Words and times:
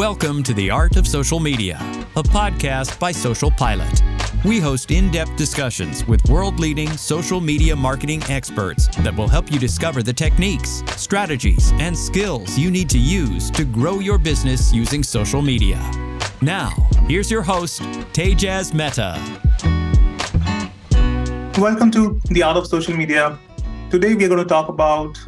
Welcome 0.00 0.42
to 0.44 0.54
The 0.54 0.70
Art 0.70 0.96
of 0.96 1.06
Social 1.06 1.38
Media, 1.38 1.76
a 2.16 2.22
podcast 2.22 2.98
by 2.98 3.12
Social 3.12 3.50
Pilot. 3.50 4.02
We 4.46 4.58
host 4.58 4.90
in 4.90 5.10
depth 5.10 5.36
discussions 5.36 6.06
with 6.06 6.26
world 6.30 6.58
leading 6.58 6.88
social 6.96 7.38
media 7.38 7.76
marketing 7.76 8.22
experts 8.30 8.88
that 9.00 9.14
will 9.14 9.28
help 9.28 9.52
you 9.52 9.58
discover 9.58 10.02
the 10.02 10.14
techniques, 10.14 10.82
strategies, 10.96 11.72
and 11.72 11.94
skills 11.94 12.56
you 12.56 12.70
need 12.70 12.88
to 12.88 12.98
use 12.98 13.50
to 13.50 13.66
grow 13.66 13.98
your 13.98 14.16
business 14.16 14.72
using 14.72 15.02
social 15.02 15.42
media. 15.42 15.78
Now, 16.40 16.70
here's 17.06 17.30
your 17.30 17.42
host, 17.42 17.82
Tejaz 18.14 18.72
Mehta. 18.72 19.20
Welcome 21.60 21.90
to 21.90 22.18
The 22.30 22.42
Art 22.42 22.56
of 22.56 22.66
Social 22.66 22.96
Media. 22.96 23.38
Today, 23.90 24.14
we're 24.14 24.30
going 24.30 24.42
to 24.42 24.48
talk 24.48 24.70
about 24.70 25.18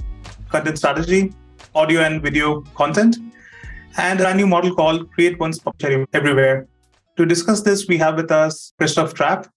content 0.48 0.78
strategy, 0.78 1.34
audio 1.74 2.00
and 2.00 2.22
video 2.22 2.62
content 2.74 3.18
and 3.96 4.20
a 4.20 4.34
new 4.34 4.46
model 4.46 4.74
called 4.74 5.10
Create 5.12 5.38
Once 5.38 5.58
Publish 5.58 6.06
Everywhere. 6.12 6.66
To 7.16 7.26
discuss 7.26 7.62
this, 7.62 7.86
we 7.86 7.98
have 7.98 8.16
with 8.16 8.30
us 8.30 8.72
Christoph 8.78 9.14
Trappe. 9.14 9.48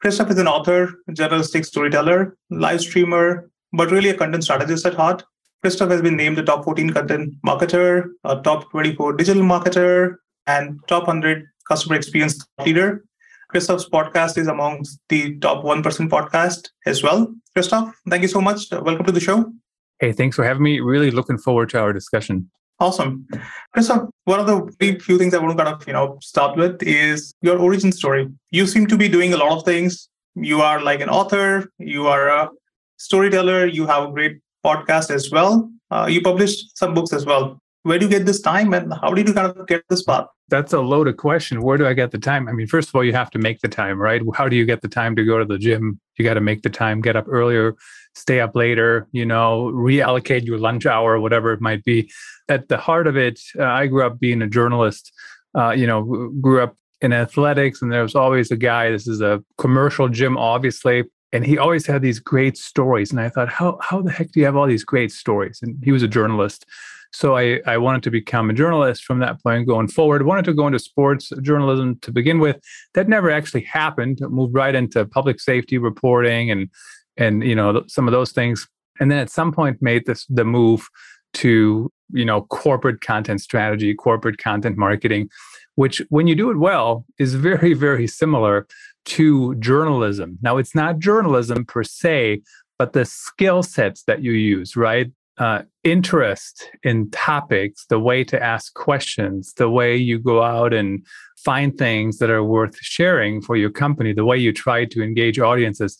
Christoph 0.00 0.30
is 0.30 0.38
an 0.38 0.48
author, 0.48 0.94
journalistic 1.12 1.64
storyteller, 1.64 2.36
live 2.50 2.80
streamer, 2.80 3.50
but 3.72 3.90
really 3.90 4.08
a 4.08 4.16
content 4.16 4.44
strategist 4.44 4.86
at 4.86 4.94
heart. 4.94 5.22
Christoph 5.62 5.90
has 5.90 6.02
been 6.02 6.16
named 6.16 6.36
the 6.36 6.42
top 6.42 6.64
14 6.64 6.90
content 6.90 7.34
marketer, 7.46 8.06
a 8.24 8.40
top 8.40 8.70
24 8.70 9.12
digital 9.14 9.42
marketer, 9.42 10.16
and 10.46 10.80
top 10.88 11.06
100 11.06 11.44
customer 11.68 11.94
experience 11.94 12.44
leader. 12.64 13.04
Christoph's 13.48 13.88
podcast 13.88 14.38
is 14.38 14.48
amongst 14.48 14.98
the 15.08 15.38
top 15.38 15.62
1% 15.62 15.82
podcast 16.08 16.70
as 16.86 17.02
well. 17.02 17.32
Christoph, 17.54 17.94
thank 18.08 18.22
you 18.22 18.28
so 18.28 18.40
much. 18.40 18.70
Welcome 18.72 19.04
to 19.04 19.12
the 19.12 19.20
show. 19.20 19.52
Hey, 20.00 20.12
thanks 20.12 20.34
for 20.34 20.44
having 20.44 20.62
me. 20.62 20.80
Really 20.80 21.10
looking 21.10 21.38
forward 21.38 21.68
to 21.70 21.78
our 21.78 21.92
discussion. 21.92 22.50
Awesome. 22.82 23.28
Christoph, 23.72 24.08
one 24.24 24.40
of 24.40 24.46
the 24.48 24.98
few 24.98 25.16
things 25.16 25.34
I 25.34 25.38
want 25.38 25.56
to 25.56 25.64
kind 25.64 25.72
of, 25.72 25.86
you 25.86 25.92
know, 25.92 26.18
start 26.20 26.56
with 26.56 26.82
is 26.82 27.32
your 27.40 27.56
origin 27.56 27.92
story. 27.92 28.28
You 28.50 28.66
seem 28.66 28.88
to 28.88 28.96
be 28.96 29.08
doing 29.08 29.32
a 29.32 29.36
lot 29.36 29.56
of 29.56 29.64
things. 29.64 30.08
You 30.34 30.62
are 30.62 30.82
like 30.82 31.00
an 31.00 31.08
author, 31.08 31.70
you 31.78 32.08
are 32.08 32.26
a 32.26 32.50
storyteller, 32.96 33.66
you 33.66 33.86
have 33.86 34.08
a 34.08 34.10
great 34.10 34.40
podcast 34.66 35.14
as 35.14 35.30
well. 35.30 35.70
Uh, 35.92 36.08
you 36.10 36.22
published 36.22 36.76
some 36.76 36.92
books 36.92 37.12
as 37.12 37.24
well. 37.24 37.60
Where 37.84 38.00
do 38.00 38.06
you 38.06 38.10
get 38.10 38.26
this 38.26 38.40
time 38.40 38.74
and 38.74 38.92
how 38.94 39.14
did 39.14 39.28
you 39.28 39.34
kind 39.34 39.56
of 39.56 39.64
get 39.68 39.84
this 39.88 40.02
path? 40.02 40.26
That's 40.48 40.72
a 40.72 40.80
loaded 40.80 41.18
question. 41.18 41.62
Where 41.62 41.78
do 41.78 41.86
I 41.86 41.92
get 41.92 42.10
the 42.10 42.18
time? 42.18 42.48
I 42.48 42.52
mean, 42.52 42.66
first 42.66 42.88
of 42.88 42.96
all, 42.96 43.04
you 43.04 43.12
have 43.12 43.30
to 43.30 43.38
make 43.38 43.60
the 43.60 43.68
time, 43.68 44.00
right? 44.00 44.20
How 44.34 44.48
do 44.48 44.56
you 44.56 44.64
get 44.64 44.82
the 44.82 44.88
time 44.88 45.14
to 45.14 45.24
go 45.24 45.38
to 45.38 45.44
the 45.44 45.56
gym? 45.56 46.00
You 46.18 46.24
got 46.24 46.34
to 46.34 46.40
make 46.40 46.62
the 46.62 46.70
time, 46.70 47.00
get 47.00 47.14
up 47.14 47.26
earlier, 47.28 47.76
stay 48.14 48.40
up 48.40 48.54
later, 48.54 49.06
you 49.12 49.24
know, 49.24 49.70
reallocate 49.74 50.44
your 50.44 50.58
lunch 50.58 50.86
hour, 50.86 51.18
whatever 51.18 51.52
it 51.52 51.60
might 51.60 51.84
be. 51.84 52.10
At 52.48 52.68
the 52.68 52.76
heart 52.76 53.06
of 53.06 53.16
it, 53.16 53.40
uh, 53.58 53.64
I 53.64 53.86
grew 53.86 54.04
up 54.04 54.20
being 54.20 54.42
a 54.42 54.48
journalist, 54.48 55.12
uh, 55.56 55.70
you 55.70 55.86
know, 55.86 56.30
grew 56.40 56.62
up 56.62 56.76
in 57.00 57.12
athletics, 57.12 57.82
and 57.82 57.90
there 57.92 58.02
was 58.02 58.14
always 58.14 58.50
a 58.50 58.56
guy, 58.56 58.90
this 58.90 59.08
is 59.08 59.20
a 59.20 59.42
commercial 59.58 60.08
gym, 60.08 60.36
obviously. 60.36 61.04
And 61.32 61.46
he 61.46 61.56
always 61.56 61.86
had 61.86 62.02
these 62.02 62.20
great 62.20 62.58
stories. 62.58 63.10
And 63.10 63.18
I 63.18 63.30
thought, 63.30 63.48
how, 63.48 63.78
how 63.80 64.02
the 64.02 64.12
heck 64.12 64.32
do 64.32 64.40
you 64.40 64.46
have 64.46 64.56
all 64.56 64.66
these 64.66 64.84
great 64.84 65.10
stories? 65.10 65.60
And 65.62 65.82
he 65.82 65.90
was 65.90 66.02
a 66.02 66.08
journalist. 66.08 66.66
So 67.14 67.36
I, 67.36 67.60
I 67.66 67.78
wanted 67.78 68.02
to 68.04 68.10
become 68.10 68.50
a 68.50 68.54
journalist 68.54 69.04
from 69.04 69.18
that 69.20 69.42
point 69.42 69.66
going 69.66 69.88
forward. 69.88 70.24
Wanted 70.24 70.44
to 70.46 70.54
go 70.54 70.66
into 70.66 70.78
sports 70.78 71.30
journalism 71.42 71.98
to 72.00 72.12
begin 72.12 72.38
with. 72.38 72.58
That 72.94 73.08
never 73.08 73.30
actually 73.30 73.62
happened. 73.62 74.20
Moved 74.20 74.54
right 74.54 74.74
into 74.74 75.04
public 75.04 75.40
safety 75.40 75.78
reporting 75.78 76.50
and 76.50 76.68
and 77.16 77.42
you 77.42 77.54
know 77.54 77.82
some 77.86 78.08
of 78.08 78.12
those 78.12 78.32
things 78.32 78.66
and 79.00 79.10
then 79.10 79.18
at 79.18 79.30
some 79.30 79.52
point 79.52 79.80
made 79.80 80.06
this 80.06 80.26
the 80.28 80.44
move 80.44 80.88
to 81.34 81.90
you 82.12 82.24
know 82.24 82.42
corporate 82.42 83.00
content 83.00 83.40
strategy 83.40 83.94
corporate 83.94 84.38
content 84.38 84.76
marketing 84.76 85.28
which 85.74 86.02
when 86.10 86.26
you 86.26 86.34
do 86.34 86.50
it 86.50 86.58
well 86.58 87.04
is 87.18 87.34
very 87.50 87.74
very 87.74 88.06
similar 88.06 88.66
to 89.04 89.56
journalism. 89.56 90.38
Now 90.42 90.58
it's 90.58 90.74
not 90.74 90.98
journalism 90.98 91.64
per 91.64 91.82
se 91.82 92.42
but 92.78 92.94
the 92.94 93.04
skill 93.04 93.62
sets 93.62 94.04
that 94.04 94.22
you 94.22 94.32
use 94.32 94.76
right? 94.76 95.10
Uh, 95.38 95.62
interest 95.82 96.70
in 96.82 97.10
topics 97.10 97.86
the 97.88 97.98
way 97.98 98.22
to 98.22 98.40
ask 98.40 98.74
questions 98.74 99.54
the 99.54 99.68
way 99.68 99.96
you 99.96 100.18
go 100.18 100.42
out 100.42 100.74
and 100.74 101.04
find 101.38 101.76
things 101.76 102.18
that 102.18 102.28
are 102.28 102.44
worth 102.44 102.76
sharing 102.76 103.40
for 103.40 103.56
your 103.56 103.70
company 103.70 104.12
the 104.12 104.26
way 104.26 104.36
you 104.36 104.52
try 104.52 104.84
to 104.84 105.02
engage 105.02 105.38
audiences 105.38 105.98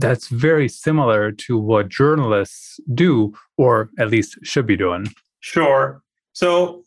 that's 0.00 0.28
very 0.28 0.68
similar 0.68 1.32
to 1.32 1.58
what 1.58 1.88
journalists 1.88 2.80
do, 2.94 3.34
or 3.56 3.90
at 3.98 4.10
least 4.10 4.38
should 4.42 4.66
be 4.66 4.76
doing. 4.76 5.06
Sure. 5.40 6.02
So 6.32 6.82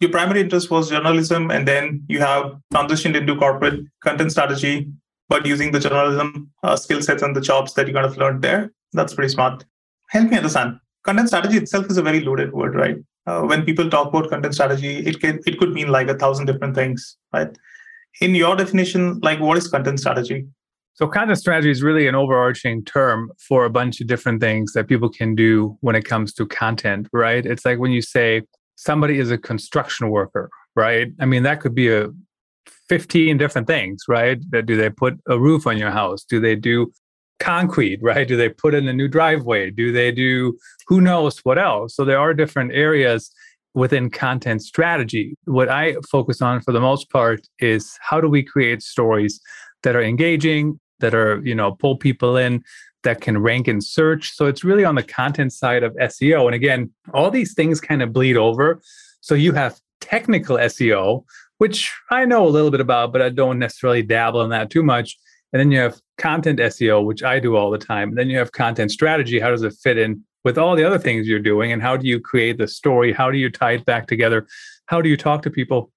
your 0.00 0.10
primary 0.10 0.40
interest 0.40 0.70
was 0.70 0.90
journalism, 0.90 1.50
and 1.50 1.66
then 1.66 2.04
you 2.08 2.20
have 2.20 2.56
transitioned 2.72 3.16
into 3.16 3.36
corporate 3.36 3.80
content 4.02 4.32
strategy, 4.32 4.88
but 5.28 5.46
using 5.46 5.72
the 5.72 5.80
journalism 5.80 6.50
uh, 6.62 6.76
skill 6.76 7.02
sets 7.02 7.22
and 7.22 7.34
the 7.34 7.40
jobs 7.40 7.74
that 7.74 7.88
you 7.88 7.94
kind 7.94 8.06
of 8.06 8.16
learned 8.16 8.42
there. 8.42 8.72
That's 8.92 9.14
pretty 9.14 9.32
smart. 9.32 9.64
Help 10.10 10.30
me 10.30 10.36
understand. 10.36 10.78
Content 11.04 11.28
strategy 11.28 11.56
itself 11.56 11.86
is 11.90 11.96
a 11.96 12.02
very 12.02 12.20
loaded 12.20 12.52
word, 12.52 12.74
right? 12.74 12.96
Uh, 13.26 13.42
when 13.42 13.64
people 13.64 13.90
talk 13.90 14.08
about 14.08 14.30
content 14.30 14.54
strategy, 14.54 14.98
it 14.98 15.20
can 15.20 15.40
it 15.46 15.58
could 15.58 15.72
mean 15.72 15.88
like 15.88 16.08
a 16.08 16.14
thousand 16.14 16.46
different 16.46 16.74
things, 16.74 17.16
right? 17.32 17.48
In 18.20 18.34
your 18.34 18.56
definition, 18.56 19.18
like 19.20 19.38
what 19.38 19.58
is 19.58 19.68
content 19.68 20.00
strategy? 20.00 20.46
So, 20.98 21.06
content 21.06 21.38
strategy 21.38 21.70
is 21.70 21.80
really 21.80 22.08
an 22.08 22.16
overarching 22.16 22.84
term 22.84 23.30
for 23.38 23.64
a 23.64 23.70
bunch 23.70 24.00
of 24.00 24.08
different 24.08 24.40
things 24.40 24.72
that 24.72 24.88
people 24.88 25.08
can 25.08 25.36
do 25.36 25.78
when 25.80 25.94
it 25.94 26.04
comes 26.04 26.32
to 26.32 26.44
content, 26.44 27.06
right? 27.12 27.46
It's 27.46 27.64
like 27.64 27.78
when 27.78 27.92
you 27.92 28.02
say 28.02 28.42
somebody 28.74 29.20
is 29.20 29.30
a 29.30 29.38
construction 29.38 30.10
worker, 30.10 30.50
right? 30.74 31.12
I 31.20 31.24
mean, 31.24 31.44
that 31.44 31.60
could 31.60 31.72
be 31.72 31.88
a 31.88 32.08
15 32.88 33.38
different 33.38 33.68
things, 33.68 34.02
right? 34.08 34.38
That 34.50 34.66
do 34.66 34.76
they 34.76 34.90
put 34.90 35.14
a 35.28 35.38
roof 35.38 35.68
on 35.68 35.78
your 35.78 35.92
house? 35.92 36.24
Do 36.24 36.40
they 36.40 36.56
do 36.56 36.92
concrete, 37.38 38.00
right? 38.02 38.26
Do 38.26 38.36
they 38.36 38.48
put 38.48 38.74
in 38.74 38.88
a 38.88 38.92
new 38.92 39.06
driveway? 39.06 39.70
Do 39.70 39.92
they 39.92 40.10
do 40.10 40.58
who 40.88 41.00
knows 41.00 41.38
what 41.44 41.60
else? 41.60 41.94
So 41.94 42.04
there 42.04 42.18
are 42.18 42.34
different 42.34 42.72
areas 42.72 43.30
within 43.72 44.10
content 44.10 44.62
strategy. 44.62 45.36
What 45.44 45.68
I 45.68 45.94
focus 46.10 46.42
on 46.42 46.60
for 46.60 46.72
the 46.72 46.80
most 46.80 47.08
part 47.08 47.46
is 47.60 47.96
how 48.00 48.20
do 48.20 48.28
we 48.28 48.42
create 48.42 48.82
stories 48.82 49.40
that 49.84 49.94
are 49.94 50.02
engaging, 50.02 50.80
that 51.00 51.14
are 51.14 51.40
you 51.44 51.54
know 51.54 51.72
pull 51.72 51.96
people 51.96 52.36
in 52.36 52.62
that 53.04 53.20
can 53.20 53.38
rank 53.38 53.68
in 53.68 53.80
search. 53.80 54.34
So 54.34 54.46
it's 54.46 54.64
really 54.64 54.84
on 54.84 54.94
the 54.94 55.02
content 55.02 55.52
side 55.52 55.82
of 55.82 55.94
seo 55.94 56.46
and 56.46 56.54
again 56.54 56.90
all 57.14 57.30
these 57.30 57.54
things 57.54 57.80
kind 57.80 58.02
of 58.02 58.12
bleed 58.12 58.36
over. 58.36 58.80
So 59.20 59.34
you 59.34 59.52
have 59.52 59.78
technical 60.00 60.56
seo 60.58 61.24
which 61.58 61.92
i 62.10 62.24
know 62.24 62.46
a 62.46 62.48
little 62.48 62.70
bit 62.70 62.80
about 62.80 63.12
but 63.12 63.20
i 63.20 63.28
don't 63.28 63.58
necessarily 63.58 64.00
dabble 64.00 64.42
in 64.42 64.50
that 64.50 64.70
too 64.70 64.82
much. 64.82 65.16
And 65.52 65.58
then 65.60 65.72
you 65.72 65.78
have 65.78 66.00
content 66.18 66.58
seo 66.60 67.04
which 67.04 67.22
i 67.22 67.38
do 67.38 67.56
all 67.56 67.70
the 67.70 67.78
time. 67.78 68.10
And 68.10 68.18
then 68.18 68.30
you 68.30 68.38
have 68.38 68.52
content 68.52 68.90
strategy. 68.90 69.40
How 69.40 69.50
does 69.50 69.62
it 69.62 69.74
fit 69.74 69.98
in 69.98 70.24
with 70.44 70.58
all 70.58 70.76
the 70.76 70.84
other 70.84 70.98
things 70.98 71.26
you're 71.26 71.40
doing? 71.40 71.72
And 71.72 71.82
how 71.82 71.96
do 71.96 72.06
you 72.06 72.20
create 72.20 72.58
the 72.58 72.68
story? 72.68 73.12
How 73.12 73.30
do 73.30 73.38
you 73.38 73.50
tie 73.50 73.72
it 73.72 73.84
back 73.84 74.06
together? 74.06 74.46
How 74.86 75.02
do 75.02 75.08
you 75.08 75.16
talk 75.16 75.42
to 75.42 75.50
people 75.50 75.90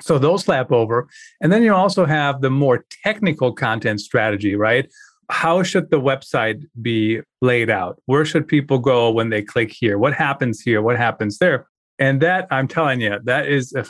so 0.00 0.18
those 0.18 0.48
lap 0.48 0.72
over. 0.72 1.08
And 1.40 1.52
then 1.52 1.62
you 1.62 1.74
also 1.74 2.06
have 2.06 2.40
the 2.40 2.50
more 2.50 2.84
technical 3.04 3.52
content 3.52 4.00
strategy, 4.00 4.56
right? 4.56 4.90
How 5.30 5.62
should 5.62 5.90
the 5.90 6.00
website 6.00 6.64
be 6.80 7.20
laid 7.40 7.70
out? 7.70 8.00
Where 8.06 8.24
should 8.24 8.48
people 8.48 8.78
go 8.78 9.10
when 9.10 9.30
they 9.30 9.42
click 9.42 9.72
here? 9.72 9.98
What 9.98 10.14
happens 10.14 10.60
here? 10.60 10.82
What 10.82 10.96
happens 10.96 11.38
there? 11.38 11.68
And 11.98 12.20
that, 12.22 12.48
I'm 12.50 12.68
telling 12.68 13.00
you, 13.00 13.18
that 13.24 13.46
is 13.46 13.74
a 13.74 13.84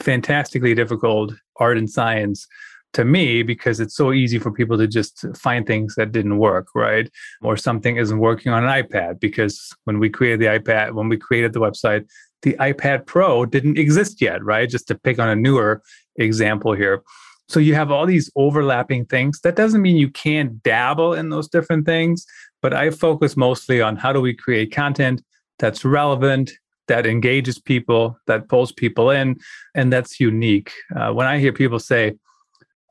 fantastically 0.00 0.74
difficult 0.74 1.34
art 1.56 1.76
and 1.76 1.90
science 1.90 2.46
to 2.92 3.04
me 3.04 3.42
because 3.42 3.80
it's 3.80 3.96
so 3.96 4.12
easy 4.12 4.38
for 4.38 4.50
people 4.50 4.76
to 4.78 4.86
just 4.86 5.24
find 5.36 5.66
things 5.66 5.94
that 5.96 6.12
didn't 6.12 6.38
work, 6.38 6.68
right? 6.74 7.10
Or 7.42 7.56
something 7.56 7.96
isn't 7.96 8.18
working 8.18 8.52
on 8.52 8.64
an 8.64 8.70
iPad 8.70 9.20
because 9.20 9.74
when 9.84 9.98
we 9.98 10.10
created 10.10 10.40
the 10.40 10.46
iPad, 10.46 10.92
when 10.92 11.08
we 11.08 11.16
created 11.16 11.52
the 11.52 11.60
website, 11.60 12.06
the 12.42 12.54
iPad 12.54 13.06
Pro 13.06 13.46
didn't 13.46 13.78
exist 13.78 14.20
yet, 14.20 14.44
right? 14.44 14.68
Just 14.68 14.88
to 14.88 14.94
pick 14.94 15.18
on 15.18 15.28
a 15.28 15.36
newer 15.36 15.82
example 16.16 16.72
here. 16.72 17.02
So 17.48 17.60
you 17.60 17.74
have 17.74 17.90
all 17.90 18.06
these 18.06 18.30
overlapping 18.36 19.06
things. 19.06 19.40
That 19.40 19.56
doesn't 19.56 19.82
mean 19.82 19.96
you 19.96 20.10
can't 20.10 20.62
dabble 20.62 21.14
in 21.14 21.30
those 21.30 21.48
different 21.48 21.86
things, 21.86 22.26
but 22.60 22.72
I 22.72 22.90
focus 22.90 23.36
mostly 23.36 23.80
on 23.80 23.96
how 23.96 24.12
do 24.12 24.20
we 24.20 24.34
create 24.34 24.72
content 24.72 25.22
that's 25.58 25.84
relevant, 25.84 26.52
that 26.88 27.06
engages 27.06 27.58
people, 27.58 28.18
that 28.26 28.48
pulls 28.48 28.72
people 28.72 29.10
in, 29.10 29.36
and 29.74 29.92
that's 29.92 30.18
unique. 30.18 30.72
Uh, 30.96 31.12
when 31.12 31.26
I 31.26 31.38
hear 31.38 31.52
people 31.52 31.78
say, 31.78 32.14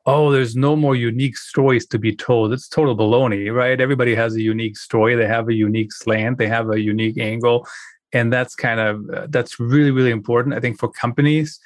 oh, 0.06 0.32
there's 0.32 0.56
no 0.56 0.74
more 0.74 0.96
unique 0.96 1.36
stories 1.36 1.86
to 1.86 1.98
be 1.98 2.14
told. 2.14 2.52
It's 2.52 2.68
total 2.68 2.96
baloney, 2.96 3.54
right? 3.54 3.80
Everybody 3.80 4.14
has 4.14 4.34
a 4.34 4.42
unique 4.42 4.76
story. 4.76 5.14
They 5.14 5.28
have 5.28 5.48
a 5.48 5.54
unique 5.54 5.92
slant. 5.92 6.38
They 6.38 6.48
have 6.48 6.70
a 6.70 6.80
unique 6.80 7.18
angle 7.18 7.66
and 8.12 8.32
that's 8.32 8.54
kind 8.54 8.78
of 8.78 9.08
uh, 9.10 9.26
that's 9.30 9.58
really 9.58 9.90
really 9.90 10.10
important 10.10 10.54
i 10.54 10.60
think 10.60 10.78
for 10.78 10.88
companies 10.88 11.58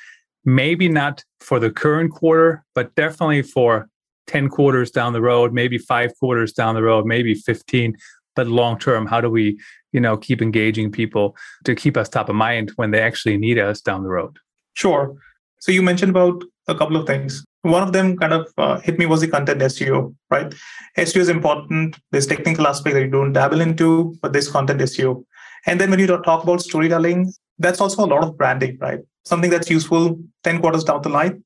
maybe 0.45 0.89
not 0.89 1.25
for 1.41 1.59
the 1.59 1.71
current 1.71 2.13
quarter 2.13 2.65
but 2.75 2.95
definitely 2.95 3.43
for 3.43 3.89
10 4.29 4.49
quarters 4.49 4.91
down 4.91 5.13
the 5.13 5.21
road 5.21 5.53
maybe 5.53 5.79
5 5.79 6.13
quarters 6.19 6.53
down 6.53 6.75
the 6.75 6.83
road 6.83 7.05
maybe 7.05 7.35
15 7.35 7.97
but 8.37 8.47
long 8.47 8.79
term 8.79 9.07
how 9.07 9.21
do 9.21 9.29
we 9.29 9.59
you 9.93 10.01
know 10.01 10.17
keep 10.17 10.41
engaging 10.41 10.91
people 10.91 11.37
to 11.65 11.75
keep 11.75 11.97
us 11.97 12.09
top 12.09 12.29
of 12.29 12.37
mind 12.37 12.73
when 12.77 12.91
they 12.93 13.01
actually 13.01 13.37
need 13.37 13.59
us 13.59 13.81
down 13.81 14.03
the 14.03 14.09
road 14.09 14.39
Sure. 14.77 15.17
So 15.59 15.73
you 15.73 15.83
mentioned 15.83 16.11
about 16.11 16.45
a 16.69 16.75
couple 16.75 16.97
of 16.97 17.07
things. 17.07 17.43
One 17.67 17.83
of 17.83 17.93
them 17.93 18.17
kind 18.17 18.33
of 18.33 18.53
uh, 18.57 18.79
hit 18.81 18.99
me 18.99 19.07
was 19.07 19.21
the 19.21 19.29
content 19.29 19.61
SEO, 19.61 20.15
right? 20.31 20.55
SEO 20.97 21.17
is 21.17 21.29
important. 21.29 21.99
There's 22.11 22.27
technical 22.27 22.67
aspect 22.67 22.95
that 22.95 23.03
you 23.03 23.11
don't 23.11 23.33
dabble 23.33 23.61
into, 23.61 24.15
but 24.23 24.33
there's 24.33 24.49
content 24.49 24.81
SEO. 24.81 25.25
And 25.67 25.81
then 25.81 25.91
when 25.91 25.99
you 25.99 26.07
talk 26.07 26.45
about 26.45 26.61
storytelling, 26.61 27.33
that's 27.59 27.81
also 27.81 28.05
a 28.05 28.07
lot 28.07 28.23
of 28.23 28.37
branding, 28.37 28.79
right? 28.81 29.01
Something 29.25 29.51
that's 29.51 29.69
useful 29.69 30.19
10 30.45 30.61
quarters 30.61 30.85
down 30.85 31.03
the 31.03 31.09
line. 31.09 31.43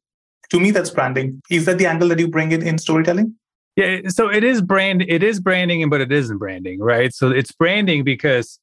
To 0.50 0.61
me, 0.61 0.70
that's 0.70 0.90
branding. 0.90 1.40
Is 1.50 1.64
that 1.67 1.78
the 1.78 1.87
angle 1.87 2.08
that 2.08 2.19
you 2.19 2.28
bring 2.28 2.52
in 2.52 2.62
in 2.62 2.78
storytelling? 2.78 3.34
Yeah, 3.76 4.00
so 4.08 4.28
it 4.28 4.44
is 4.44 4.61
brand 4.61 5.02
it 5.02 5.23
is 5.23 5.40
branding 5.40 5.88
but 5.88 6.00
it 6.00 6.12
isn't 6.12 6.38
branding, 6.38 6.81
right? 6.81 7.14
So 7.14 7.31
it's 7.31 7.52
branding 7.52 8.05
because 8.05 8.58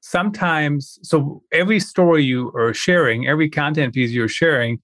sometimes 0.00 0.98
so 1.02 1.42
every 1.52 1.80
story 1.80 2.22
you 2.22 2.52
are 2.54 2.74
sharing, 2.74 3.26
every 3.26 3.48
content 3.48 3.94
piece 3.94 4.10
you're 4.10 4.28
sharing, 4.28 4.80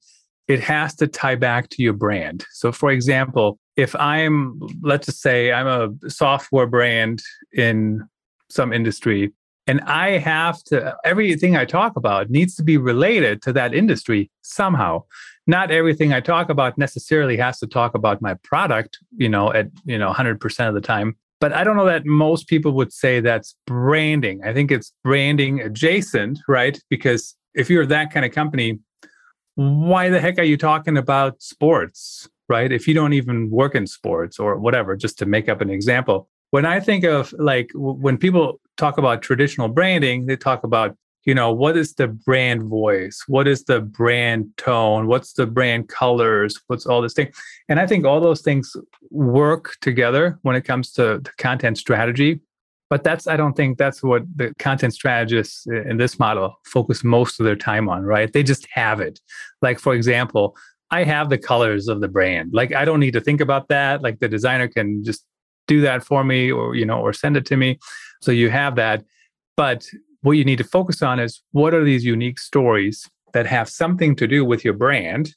it 0.48 0.60
has 0.60 0.94
to 0.96 1.06
tie 1.06 1.36
back 1.36 1.68
to 1.70 1.82
your 1.82 1.92
brand. 1.92 2.44
So 2.52 2.72
for 2.72 2.90
example, 2.90 3.58
if 3.76 3.94
I'm 3.96 4.60
let's 4.82 5.06
just 5.06 5.20
say 5.20 5.52
I'm 5.52 5.66
a 5.66 6.10
software 6.10 6.66
brand 6.66 7.22
in 7.52 8.02
some 8.50 8.72
industry 8.72 9.32
and 9.68 9.82
I 9.82 10.12
have 10.16 10.64
to, 10.64 10.96
everything 11.04 11.54
I 11.54 11.66
talk 11.66 11.96
about 11.96 12.30
needs 12.30 12.54
to 12.56 12.62
be 12.62 12.78
related 12.78 13.42
to 13.42 13.52
that 13.52 13.74
industry 13.74 14.30
somehow. 14.40 15.04
Not 15.46 15.70
everything 15.70 16.12
I 16.14 16.20
talk 16.20 16.48
about 16.48 16.78
necessarily 16.78 17.36
has 17.36 17.58
to 17.58 17.66
talk 17.66 17.94
about 17.94 18.22
my 18.22 18.34
product, 18.42 18.98
you 19.16 19.28
know, 19.28 19.52
at, 19.52 19.68
you 19.84 19.98
know, 19.98 20.10
100% 20.10 20.68
of 20.68 20.74
the 20.74 20.80
time. 20.80 21.16
But 21.38 21.52
I 21.52 21.64
don't 21.64 21.76
know 21.76 21.84
that 21.84 22.06
most 22.06 22.48
people 22.48 22.72
would 22.72 22.92
say 22.92 23.20
that's 23.20 23.54
branding. 23.66 24.40
I 24.42 24.54
think 24.54 24.72
it's 24.72 24.92
branding 25.04 25.60
adjacent, 25.60 26.38
right? 26.48 26.78
Because 26.88 27.36
if 27.54 27.68
you're 27.68 27.86
that 27.86 28.10
kind 28.10 28.24
of 28.24 28.32
company, 28.32 28.80
why 29.58 30.08
the 30.08 30.20
heck 30.20 30.38
are 30.38 30.44
you 30.44 30.56
talking 30.56 30.96
about 30.96 31.42
sports, 31.42 32.28
right? 32.48 32.70
If 32.70 32.86
you 32.86 32.94
don't 32.94 33.12
even 33.12 33.50
work 33.50 33.74
in 33.74 33.86
sports 33.88 34.38
or 34.38 34.56
whatever, 34.56 34.94
just 34.94 35.18
to 35.18 35.26
make 35.26 35.48
up 35.48 35.60
an 35.60 35.68
example 35.68 36.28
when 36.50 36.64
I 36.64 36.80
think 36.80 37.04
of 37.04 37.34
like 37.38 37.70
when 37.74 38.16
people 38.16 38.60
talk 38.76 38.98
about 38.98 39.22
traditional 39.22 39.68
branding, 39.68 40.26
they 40.26 40.36
talk 40.36 40.64
about, 40.64 40.96
you 41.24 41.34
know, 41.34 41.52
what 41.52 41.76
is 41.76 41.94
the 41.94 42.08
brand 42.08 42.62
voice? 42.62 43.22
What 43.26 43.46
is 43.46 43.64
the 43.64 43.80
brand 43.80 44.56
tone? 44.56 45.08
What's 45.08 45.34
the 45.34 45.46
brand 45.46 45.88
colors? 45.88 46.58
What's 46.68 46.86
all 46.86 47.02
this 47.02 47.14
thing? 47.14 47.32
And 47.68 47.78
I 47.78 47.86
think 47.86 48.06
all 48.06 48.20
those 48.20 48.40
things 48.40 48.74
work 49.10 49.76
together 49.80 50.38
when 50.42 50.56
it 50.56 50.62
comes 50.62 50.92
to, 50.92 51.20
to 51.20 51.32
content 51.36 51.76
strategy. 51.78 52.40
But 52.90 53.04
that's, 53.04 53.26
I 53.26 53.36
don't 53.36 53.54
think 53.54 53.76
that's 53.76 54.02
what 54.02 54.22
the 54.34 54.54
content 54.58 54.94
strategists 54.94 55.66
in 55.66 55.98
this 55.98 56.18
model 56.18 56.54
focus 56.64 57.04
most 57.04 57.38
of 57.38 57.44
their 57.44 57.56
time 57.56 57.88
on, 57.88 58.04
right? 58.04 58.32
They 58.32 58.42
just 58.42 58.66
have 58.72 59.00
it. 59.00 59.20
Like, 59.60 59.78
for 59.78 59.94
example, 59.94 60.56
I 60.90 61.04
have 61.04 61.28
the 61.28 61.36
colors 61.36 61.88
of 61.88 62.00
the 62.00 62.08
brand. 62.08 62.50
Like, 62.54 62.74
I 62.74 62.86
don't 62.86 63.00
need 63.00 63.12
to 63.12 63.20
think 63.20 63.42
about 63.42 63.68
that. 63.68 64.02
Like, 64.02 64.20
the 64.20 64.28
designer 64.28 64.68
can 64.68 65.04
just 65.04 65.24
do 65.68 65.80
that 65.82 66.02
for 66.02 66.24
me 66.24 66.50
or 66.50 66.74
you 66.74 66.84
know 66.84 66.98
or 66.98 67.12
send 67.12 67.36
it 67.36 67.46
to 67.46 67.56
me 67.56 67.78
so 68.20 68.32
you 68.32 68.50
have 68.50 68.74
that 68.74 69.04
but 69.56 69.86
what 70.22 70.32
you 70.32 70.44
need 70.44 70.58
to 70.58 70.64
focus 70.64 71.00
on 71.02 71.20
is 71.20 71.42
what 71.52 71.72
are 71.72 71.84
these 71.84 72.04
unique 72.04 72.40
stories 72.40 73.08
that 73.34 73.46
have 73.46 73.68
something 73.68 74.16
to 74.16 74.26
do 74.26 74.44
with 74.44 74.64
your 74.64 74.74
brand 74.74 75.34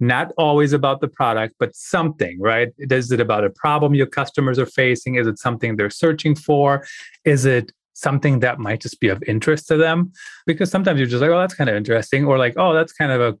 not 0.00 0.32
always 0.36 0.72
about 0.72 1.00
the 1.00 1.08
product 1.08 1.54
but 1.58 1.74
something 1.74 2.38
right 2.40 2.68
is 2.78 3.12
it 3.12 3.20
about 3.20 3.44
a 3.44 3.50
problem 3.50 3.94
your 3.94 4.06
customers 4.06 4.58
are 4.58 4.66
facing 4.66 5.14
is 5.14 5.26
it 5.26 5.38
something 5.38 5.76
they're 5.76 5.90
searching 5.90 6.34
for 6.34 6.84
is 7.24 7.44
it 7.44 7.72
something 7.94 8.40
that 8.40 8.58
might 8.58 8.80
just 8.80 8.98
be 8.98 9.08
of 9.08 9.22
interest 9.24 9.68
to 9.68 9.76
them 9.76 10.10
because 10.46 10.70
sometimes 10.70 10.98
you're 10.98 11.08
just 11.08 11.22
like 11.22 11.30
oh 11.30 11.38
that's 11.38 11.54
kind 11.54 11.70
of 11.70 11.76
interesting 11.76 12.26
or 12.26 12.38
like 12.38 12.54
oh 12.56 12.72
that's 12.72 12.92
kind 12.92 13.12
of 13.12 13.20
a 13.20 13.38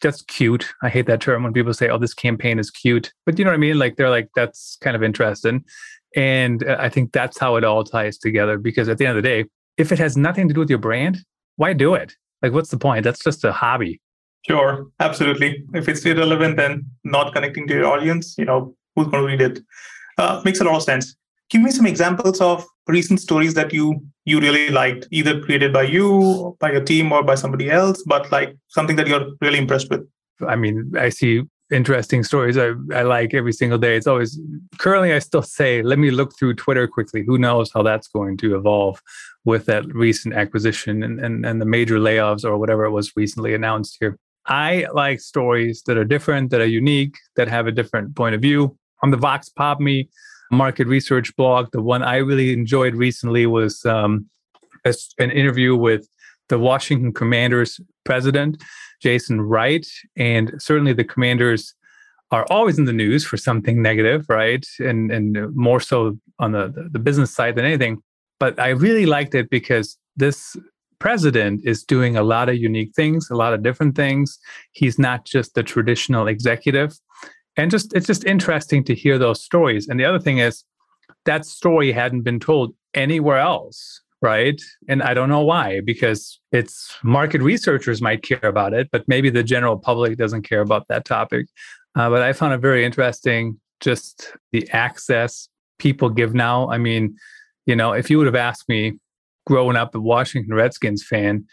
that's 0.00 0.22
cute. 0.22 0.72
I 0.82 0.88
hate 0.88 1.06
that 1.06 1.20
term 1.20 1.42
when 1.42 1.52
people 1.52 1.74
say, 1.74 1.88
"Oh, 1.88 1.98
this 1.98 2.14
campaign 2.14 2.58
is 2.58 2.70
cute," 2.70 3.12
but 3.26 3.38
you 3.38 3.44
know 3.44 3.50
what 3.50 3.56
I 3.56 3.58
mean. 3.58 3.78
Like 3.78 3.96
they're 3.96 4.10
like, 4.10 4.28
"That's 4.34 4.76
kind 4.80 4.96
of 4.96 5.02
interesting," 5.02 5.64
and 6.16 6.64
uh, 6.64 6.76
I 6.78 6.88
think 6.88 7.12
that's 7.12 7.38
how 7.38 7.56
it 7.56 7.64
all 7.64 7.84
ties 7.84 8.18
together. 8.18 8.58
Because 8.58 8.88
at 8.88 8.98
the 8.98 9.06
end 9.06 9.16
of 9.16 9.22
the 9.22 9.28
day, 9.28 9.44
if 9.76 9.92
it 9.92 9.98
has 9.98 10.16
nothing 10.16 10.48
to 10.48 10.54
do 10.54 10.60
with 10.60 10.70
your 10.70 10.78
brand, 10.78 11.18
why 11.56 11.72
do 11.72 11.94
it? 11.94 12.14
Like, 12.42 12.52
what's 12.52 12.70
the 12.70 12.78
point? 12.78 13.04
That's 13.04 13.22
just 13.22 13.44
a 13.44 13.52
hobby. 13.52 14.00
Sure, 14.46 14.86
absolutely. 15.00 15.64
If 15.72 15.88
it's 15.88 16.04
irrelevant 16.04 16.60
and 16.60 16.84
not 17.02 17.32
connecting 17.32 17.66
to 17.68 17.74
your 17.74 17.86
audience, 17.86 18.34
you 18.36 18.44
know, 18.44 18.74
who's 18.94 19.08
going 19.08 19.22
to 19.22 19.26
read 19.26 19.40
it? 19.40 19.60
Uh, 20.18 20.42
makes 20.44 20.60
a 20.60 20.64
lot 20.64 20.76
of 20.76 20.82
sense. 20.82 21.16
Give 21.50 21.62
me 21.62 21.70
some 21.70 21.86
examples 21.86 22.40
of 22.40 22.64
recent 22.86 23.20
stories 23.20 23.54
that 23.54 23.72
you 23.72 24.04
you 24.26 24.40
really 24.40 24.70
liked, 24.70 25.06
either 25.10 25.40
created 25.40 25.72
by 25.72 25.82
you, 25.82 26.56
by 26.60 26.72
your 26.72 26.82
team, 26.82 27.12
or 27.12 27.22
by 27.22 27.34
somebody 27.34 27.70
else, 27.70 28.02
but 28.06 28.30
like 28.32 28.56
something 28.68 28.96
that 28.96 29.06
you're 29.06 29.26
really 29.40 29.58
impressed 29.58 29.90
with. 29.90 30.06
I 30.46 30.56
mean, 30.56 30.92
I 30.98 31.10
see 31.10 31.42
interesting 31.70 32.22
stories 32.22 32.56
I, 32.56 32.72
I 32.92 33.02
like 33.02 33.34
every 33.34 33.52
single 33.52 33.78
day. 33.78 33.96
It's 33.96 34.06
always 34.06 34.38
currently 34.78 35.12
I 35.12 35.18
still 35.18 35.42
say, 35.42 35.82
let 35.82 35.98
me 35.98 36.10
look 36.10 36.36
through 36.38 36.54
Twitter 36.54 36.86
quickly. 36.86 37.24
Who 37.24 37.38
knows 37.38 37.70
how 37.72 37.82
that's 37.82 38.08
going 38.08 38.36
to 38.38 38.56
evolve 38.56 39.00
with 39.44 39.66
that 39.66 39.86
recent 39.94 40.34
acquisition 40.34 41.02
and, 41.02 41.20
and, 41.20 41.44
and 41.44 41.60
the 41.60 41.66
major 41.66 41.98
layoffs 41.98 42.44
or 42.44 42.58
whatever 42.58 42.84
it 42.84 42.90
was 42.90 43.12
recently 43.16 43.54
announced 43.54 43.96
here. 44.00 44.18
I 44.46 44.86
like 44.92 45.20
stories 45.20 45.82
that 45.86 45.96
are 45.96 46.04
different, 46.04 46.50
that 46.50 46.60
are 46.60 46.66
unique, 46.66 47.16
that 47.36 47.48
have 47.48 47.66
a 47.66 47.72
different 47.72 48.14
point 48.14 48.34
of 48.34 48.42
view. 48.42 48.76
On 49.02 49.10
the 49.10 49.16
Vox 49.16 49.48
Pop 49.48 49.80
Me 49.80 50.08
market 50.50 50.86
research 50.86 51.34
blog, 51.36 51.70
the 51.72 51.82
one 51.82 52.02
I 52.02 52.16
really 52.16 52.52
enjoyed 52.52 52.94
recently 52.94 53.46
was 53.46 53.84
um, 53.84 54.26
a, 54.84 54.94
an 55.18 55.30
interview 55.30 55.74
with 55.74 56.08
the 56.48 56.58
Washington 56.58 57.12
Commanders 57.12 57.80
president, 58.04 58.62
Jason 59.02 59.40
Wright. 59.40 59.86
And 60.16 60.52
certainly 60.58 60.92
the 60.92 61.04
commanders 61.04 61.74
are 62.30 62.46
always 62.50 62.78
in 62.78 62.84
the 62.84 62.92
news 62.92 63.24
for 63.24 63.36
something 63.36 63.80
negative, 63.80 64.26
right? 64.28 64.66
And 64.78 65.10
and 65.10 65.54
more 65.54 65.80
so 65.80 66.18
on 66.38 66.52
the, 66.52 66.88
the 66.90 66.98
business 66.98 67.30
side 67.30 67.54
than 67.54 67.64
anything. 67.64 68.02
But 68.40 68.58
I 68.58 68.70
really 68.70 69.06
liked 69.06 69.34
it 69.34 69.48
because 69.50 69.96
this 70.16 70.56
president 70.98 71.60
is 71.64 71.84
doing 71.84 72.16
a 72.16 72.22
lot 72.22 72.48
of 72.48 72.56
unique 72.56 72.94
things, 72.94 73.28
a 73.30 73.36
lot 73.36 73.54
of 73.54 73.62
different 73.62 73.96
things. 73.96 74.38
He's 74.72 74.98
not 74.98 75.24
just 75.24 75.54
the 75.54 75.62
traditional 75.62 76.26
executive. 76.26 76.94
And 77.56 77.70
just 77.70 77.94
it's 77.94 78.06
just 78.06 78.24
interesting 78.24 78.84
to 78.84 78.94
hear 78.94 79.18
those 79.18 79.42
stories. 79.42 79.88
And 79.88 79.98
the 79.98 80.04
other 80.04 80.18
thing 80.18 80.38
is 80.38 80.64
that 81.24 81.46
story 81.46 81.92
hadn't 81.92 82.22
been 82.22 82.40
told 82.40 82.74
anywhere 82.94 83.38
else 83.38 84.00
right? 84.24 84.58
And 84.88 85.02
I 85.02 85.12
don't 85.12 85.28
know 85.28 85.44
why, 85.44 85.82
because 85.84 86.40
it's 86.50 86.96
market 87.02 87.42
researchers 87.42 88.00
might 88.00 88.22
care 88.22 88.38
about 88.42 88.72
it, 88.72 88.88
but 88.90 89.06
maybe 89.06 89.28
the 89.28 89.42
general 89.42 89.78
public 89.78 90.16
doesn't 90.16 90.48
care 90.48 90.62
about 90.62 90.88
that 90.88 91.04
topic. 91.04 91.46
Uh, 91.94 92.08
but 92.08 92.22
I 92.22 92.32
found 92.32 92.54
it 92.54 92.58
very 92.58 92.86
interesting 92.86 93.60
just 93.80 94.32
the 94.50 94.66
access 94.70 95.50
people 95.78 96.08
give 96.08 96.32
now. 96.32 96.70
I 96.70 96.78
mean, 96.78 97.16
you 97.66 97.76
know, 97.76 97.92
if 97.92 98.08
you 98.08 98.16
would 98.16 98.26
have 98.26 98.34
asked 98.34 98.66
me 98.66 98.98
growing 99.46 99.76
up 99.76 99.94
a 99.94 100.00
Washington 100.00 100.54
Redskins 100.54 101.04
fan, 101.04 101.44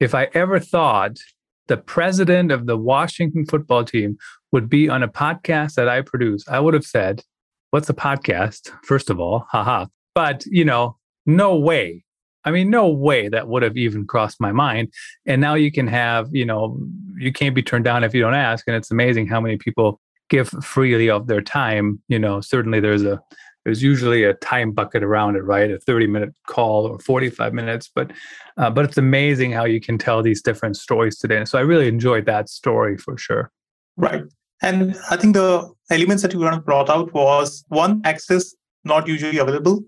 if 0.00 0.14
I 0.14 0.28
ever 0.34 0.58
thought 0.58 1.18
the 1.66 1.76
president 1.76 2.50
of 2.52 2.66
the 2.66 2.76
Washington 2.76 3.44
football 3.46 3.84
team 3.84 4.16
would 4.52 4.68
be 4.68 4.88
on 4.88 5.02
a 5.02 5.08
podcast 5.08 5.74
that 5.74 5.88
I 5.88 6.00
produce, 6.00 6.46
I 6.48 6.60
would 6.60 6.74
have 6.74 6.86
said, 6.86 7.22
What's 7.70 7.90
a 7.90 7.94
podcast? 7.94 8.72
First 8.82 9.10
of 9.10 9.20
all, 9.20 9.46
haha. 9.50 9.86
But, 10.14 10.46
you 10.46 10.64
know, 10.64 10.96
no 11.26 11.54
way 11.54 12.02
I 12.48 12.50
mean, 12.50 12.70
no 12.70 12.88
way 12.88 13.28
that 13.28 13.46
would 13.48 13.62
have 13.62 13.76
even 13.76 14.06
crossed 14.06 14.40
my 14.40 14.52
mind. 14.52 14.90
And 15.26 15.38
now 15.38 15.54
you 15.54 15.70
can 15.70 15.86
have, 15.86 16.28
you 16.32 16.46
know, 16.46 16.80
you 17.18 17.30
can't 17.30 17.54
be 17.54 17.62
turned 17.62 17.84
down 17.84 18.04
if 18.04 18.14
you 18.14 18.22
don't 18.22 18.32
ask. 18.32 18.66
And 18.66 18.74
it's 18.74 18.90
amazing 18.90 19.26
how 19.26 19.38
many 19.38 19.58
people 19.58 20.00
give 20.30 20.48
freely 20.48 21.10
of 21.10 21.26
their 21.26 21.42
time. 21.42 22.00
You 22.08 22.18
know, 22.18 22.40
certainly 22.40 22.80
there's 22.80 23.02
a 23.02 23.20
there's 23.68 23.82
usually 23.82 24.24
a 24.24 24.32
time 24.32 24.72
bucket 24.72 25.02
around 25.02 25.36
it, 25.36 25.44
right? 25.44 25.70
A 25.70 25.78
30 25.78 26.06
minute 26.06 26.34
call 26.46 26.86
or 26.86 26.98
45 27.00 27.52
minutes, 27.52 27.90
but 27.94 28.10
uh, 28.56 28.70
but 28.70 28.86
it's 28.86 28.96
amazing 28.96 29.52
how 29.52 29.66
you 29.66 29.78
can 29.78 29.98
tell 29.98 30.22
these 30.22 30.40
different 30.40 30.78
stories 30.78 31.18
today. 31.18 31.36
And 31.36 31.46
so 31.46 31.58
I 31.58 31.60
really 31.60 31.86
enjoyed 31.86 32.24
that 32.24 32.48
story 32.48 32.96
for 32.96 33.18
sure. 33.18 33.52
Right. 33.98 34.22
And 34.62 34.96
I 35.10 35.16
think 35.18 35.34
the 35.34 35.70
elements 35.90 36.22
that 36.22 36.32
you 36.32 36.40
kind 36.40 36.56
of 36.56 36.64
brought 36.64 36.88
out 36.88 37.12
was 37.12 37.62
one, 37.68 38.00
access 38.06 38.54
not 38.84 39.06
usually 39.06 39.36
available. 39.36 39.82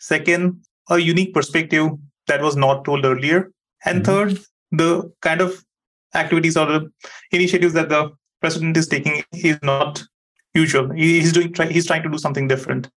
Second, 0.00 0.64
a 0.90 0.98
unique 0.98 1.32
perspective 1.32 1.88
that 2.26 2.42
was 2.42 2.56
not 2.56 2.84
told 2.84 3.04
earlier. 3.04 3.52
And 3.84 4.02
mm-hmm. 4.02 4.12
third, 4.12 4.40
the 4.72 5.12
kind 5.22 5.40
of 5.40 5.64
activities 6.16 6.56
or 6.56 6.66
the 6.66 6.92
initiatives 7.30 7.74
that 7.74 7.90
the 7.90 8.10
president 8.40 8.76
is 8.76 8.88
taking 8.88 9.22
is 9.32 9.60
not 9.62 10.02
usual. 10.52 10.90
He's 10.90 11.32
doing 11.32 11.54
he's 11.70 11.86
trying 11.86 12.02
to 12.02 12.10
do 12.10 12.18
something 12.18 12.48
different. 12.48 12.90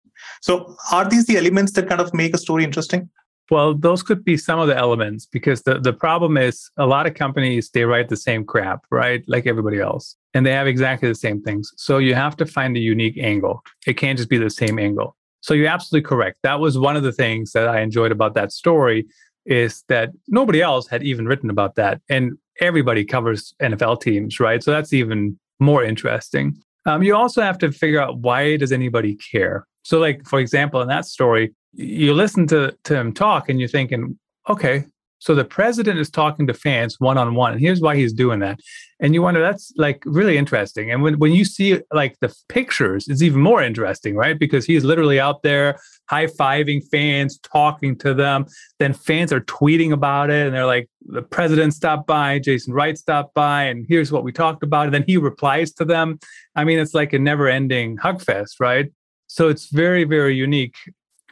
So 0.41 0.75
are 0.91 1.07
these 1.07 1.25
the 1.25 1.37
elements 1.37 1.71
that 1.73 1.87
kind 1.87 2.01
of 2.01 2.13
make 2.13 2.33
a 2.33 2.37
story 2.37 2.63
interesting? 2.63 3.09
Well, 3.51 3.73
those 3.75 4.01
could 4.01 4.23
be 4.23 4.37
some 4.37 4.59
of 4.59 4.67
the 4.67 4.77
elements 4.77 5.25
because 5.25 5.63
the, 5.63 5.77
the 5.77 5.91
problem 5.91 6.37
is 6.37 6.71
a 6.77 6.85
lot 6.85 7.05
of 7.05 7.15
companies, 7.15 7.69
they 7.69 7.83
write 7.83 8.07
the 8.07 8.15
same 8.15 8.45
crap, 8.45 8.85
right? 8.89 9.23
Like 9.27 9.45
everybody 9.45 9.79
else. 9.79 10.15
And 10.33 10.45
they 10.45 10.53
have 10.53 10.67
exactly 10.67 11.09
the 11.09 11.15
same 11.15 11.41
things. 11.41 11.69
So 11.75 11.97
you 11.97 12.15
have 12.15 12.37
to 12.37 12.45
find 12.45 12.77
a 12.77 12.79
unique 12.79 13.17
angle. 13.17 13.61
It 13.85 13.95
can't 13.95 14.17
just 14.17 14.29
be 14.29 14.37
the 14.37 14.49
same 14.49 14.79
angle. 14.79 15.17
So 15.41 15.53
you're 15.53 15.67
absolutely 15.67 16.07
correct. 16.07 16.37
That 16.43 16.61
was 16.61 16.77
one 16.77 16.95
of 16.95 17.03
the 17.03 17.11
things 17.11 17.51
that 17.51 17.67
I 17.67 17.81
enjoyed 17.81 18.11
about 18.11 18.35
that 18.35 18.53
story 18.53 19.05
is 19.45 19.83
that 19.89 20.11
nobody 20.29 20.61
else 20.61 20.87
had 20.87 21.03
even 21.03 21.25
written 21.25 21.49
about 21.49 21.75
that. 21.75 21.99
And 22.09 22.37
everybody 22.61 23.03
covers 23.03 23.53
NFL 23.61 24.01
teams, 24.01 24.39
right? 24.39 24.63
So 24.63 24.71
that's 24.71 24.93
even 24.93 25.37
more 25.59 25.83
interesting. 25.83 26.55
Um, 26.85 27.03
you 27.03 27.15
also 27.15 27.41
have 27.41 27.57
to 27.59 27.71
figure 27.71 27.99
out 27.99 28.19
why 28.19 28.55
does 28.55 28.71
anybody 28.71 29.15
care? 29.15 29.67
So, 29.83 29.99
like 29.99 30.25
for 30.27 30.39
example, 30.39 30.81
in 30.81 30.87
that 30.87 31.05
story, 31.05 31.53
you 31.73 32.13
listen 32.13 32.47
to, 32.47 32.75
to 32.83 32.95
him 32.95 33.13
talk 33.13 33.49
and 33.49 33.59
you're 33.59 33.69
thinking, 33.69 34.19
okay, 34.49 34.85
so 35.21 35.35
the 35.35 35.45
president 35.45 35.99
is 35.99 36.09
talking 36.09 36.47
to 36.47 36.53
fans 36.53 36.99
one 36.99 37.19
on 37.19 37.35
one, 37.35 37.51
and 37.51 37.61
here's 37.61 37.79
why 37.79 37.95
he's 37.95 38.11
doing 38.11 38.39
that. 38.39 38.59
And 38.99 39.13
you 39.13 39.21
wonder 39.21 39.39
that's 39.39 39.71
like 39.77 40.01
really 40.03 40.35
interesting. 40.35 40.89
And 40.89 41.03
when, 41.03 41.19
when 41.19 41.31
you 41.31 41.45
see 41.45 41.79
like 41.93 42.19
the 42.21 42.35
pictures, 42.49 43.07
it's 43.07 43.21
even 43.21 43.39
more 43.39 43.61
interesting, 43.61 44.15
right? 44.15 44.37
Because 44.37 44.65
he's 44.65 44.83
literally 44.83 45.19
out 45.19 45.43
there 45.43 45.79
high 46.09 46.25
fiving 46.25 46.81
fans, 46.89 47.39
talking 47.39 47.95
to 47.99 48.15
them. 48.15 48.47
Then 48.79 48.93
fans 48.93 49.31
are 49.31 49.41
tweeting 49.41 49.91
about 49.91 50.31
it, 50.31 50.47
and 50.47 50.55
they're 50.55 50.65
like, 50.65 50.89
"The 51.05 51.21
president 51.21 51.75
stopped 51.75 52.07
by, 52.07 52.39
Jason 52.39 52.73
Wright 52.73 52.97
stopped 52.97 53.35
by, 53.35 53.65
and 53.65 53.85
here's 53.87 54.11
what 54.11 54.23
we 54.23 54.31
talked 54.31 54.63
about." 54.63 54.85
And 54.85 54.93
then 54.93 55.05
he 55.05 55.17
replies 55.17 55.71
to 55.73 55.85
them. 55.85 56.19
I 56.55 56.63
mean, 56.63 56.79
it's 56.79 56.95
like 56.95 57.13
a 57.13 57.19
never-ending 57.19 57.97
hug 57.97 58.23
fest, 58.23 58.59
right? 58.59 58.91
So 59.31 59.47
it's 59.47 59.69
very, 59.69 60.03
very 60.03 60.35
unique 60.35 60.75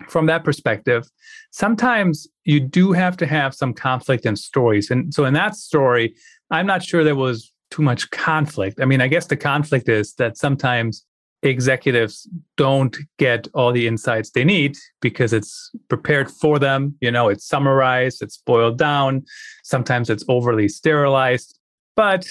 from 0.07 0.27
that 0.27 0.43
perspective, 0.43 1.09
sometimes 1.51 2.27
you 2.45 2.59
do 2.59 2.93
have 2.93 3.17
to 3.17 3.25
have 3.25 3.53
some 3.53 3.73
conflict 3.73 4.25
in 4.25 4.35
stories. 4.35 4.89
And 4.89 5.13
so 5.13 5.25
in 5.25 5.33
that 5.33 5.55
story, 5.55 6.15
I'm 6.51 6.65
not 6.65 6.83
sure 6.83 7.03
there 7.03 7.15
was 7.15 7.51
too 7.71 7.81
much 7.81 8.09
conflict. 8.11 8.79
I 8.81 8.85
mean, 8.85 9.01
I 9.01 9.07
guess 9.07 9.25
the 9.25 9.37
conflict 9.37 9.89
is 9.89 10.13
that 10.15 10.37
sometimes 10.37 11.05
executives 11.43 12.27
don't 12.57 12.97
get 13.17 13.47
all 13.53 13.71
the 13.71 13.87
insights 13.87 14.31
they 14.31 14.43
need 14.43 14.75
because 15.01 15.31
it's 15.31 15.71
prepared 15.87 16.29
for 16.29 16.59
them. 16.59 16.95
You 17.01 17.11
know, 17.11 17.29
it's 17.29 17.45
summarized, 17.45 18.21
it's 18.21 18.37
boiled 18.37 18.77
down. 18.77 19.25
Sometimes 19.63 20.09
it's 20.09 20.25
overly 20.27 20.67
sterilized. 20.67 21.57
But 21.95 22.25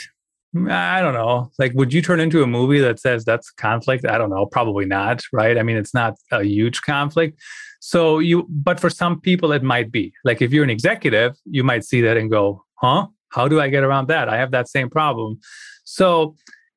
I 0.56 1.02
don't 1.02 1.14
know. 1.14 1.50
Like, 1.58 1.72
would 1.74 1.92
you 1.92 2.00
turn 2.00 2.20
into 2.20 2.42
a 2.42 2.46
movie 2.46 2.80
that 2.80 2.98
says 2.98 3.24
that's 3.24 3.50
conflict? 3.50 4.06
I 4.06 4.16
don't 4.16 4.30
know. 4.30 4.46
Probably 4.46 4.86
not, 4.86 5.22
right? 5.32 5.58
I 5.58 5.62
mean, 5.62 5.76
it's 5.76 5.92
not 5.92 6.14
a 6.32 6.42
huge 6.42 6.80
conflict. 6.82 7.38
So 7.80 8.18
you, 8.18 8.46
but 8.48 8.80
for 8.80 8.88
some 8.88 9.20
people, 9.20 9.52
it 9.52 9.62
might 9.62 9.92
be. 9.92 10.12
Like, 10.24 10.40
if 10.40 10.52
you're 10.52 10.64
an 10.64 10.70
executive, 10.70 11.36
you 11.44 11.62
might 11.64 11.84
see 11.84 12.00
that 12.00 12.16
and 12.16 12.30
go, 12.30 12.64
huh? 12.76 13.08
How 13.28 13.46
do 13.46 13.60
I 13.60 13.68
get 13.68 13.84
around 13.84 14.08
that? 14.08 14.28
I 14.28 14.38
have 14.38 14.50
that 14.52 14.68
same 14.68 14.88
problem. 14.88 15.38
So 15.84 16.34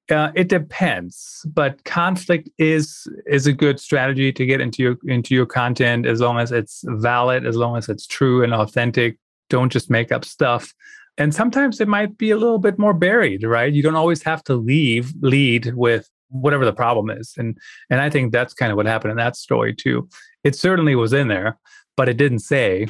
uh, 0.09 0.31
it 0.35 0.49
depends, 0.49 1.45
but 1.53 1.83
conflict 1.85 2.49
is 2.57 3.07
is 3.25 3.47
a 3.47 3.53
good 3.53 3.79
strategy 3.79 4.33
to 4.33 4.45
get 4.45 4.59
into 4.59 4.83
your 4.83 4.97
into 5.05 5.33
your 5.33 5.45
content 5.45 6.05
as 6.05 6.19
long 6.19 6.39
as 6.39 6.51
it's 6.51 6.83
valid, 6.85 7.45
as 7.45 7.55
long 7.55 7.77
as 7.77 7.87
it's 7.87 8.05
true 8.05 8.43
and 8.43 8.53
authentic. 8.53 9.17
Don't 9.49 9.71
just 9.71 9.89
make 9.89 10.11
up 10.11 10.25
stuff 10.25 10.73
and 11.17 11.33
sometimes 11.33 11.81
it 11.81 11.87
might 11.87 12.17
be 12.17 12.31
a 12.31 12.37
little 12.37 12.59
bit 12.59 12.79
more 12.79 12.93
buried 12.93 13.43
right? 13.43 13.73
You 13.73 13.83
don't 13.83 13.95
always 13.95 14.23
have 14.23 14.43
to 14.45 14.55
leave 14.55 15.13
lead 15.21 15.73
with 15.75 16.09
whatever 16.29 16.65
the 16.65 16.73
problem 16.73 17.09
is. 17.09 17.33
And 17.37 17.57
and 17.89 18.01
i 18.01 18.09
think 18.09 18.31
that's 18.31 18.53
kind 18.53 18.71
of 18.71 18.77
what 18.77 18.85
happened 18.85 19.11
in 19.11 19.17
that 19.17 19.35
story 19.35 19.73
too. 19.73 20.07
It 20.43 20.55
certainly 20.55 20.95
was 20.95 21.13
in 21.13 21.27
there 21.27 21.57
but 21.97 22.09
it 22.09 22.17
didn't 22.17 22.39
say 22.39 22.87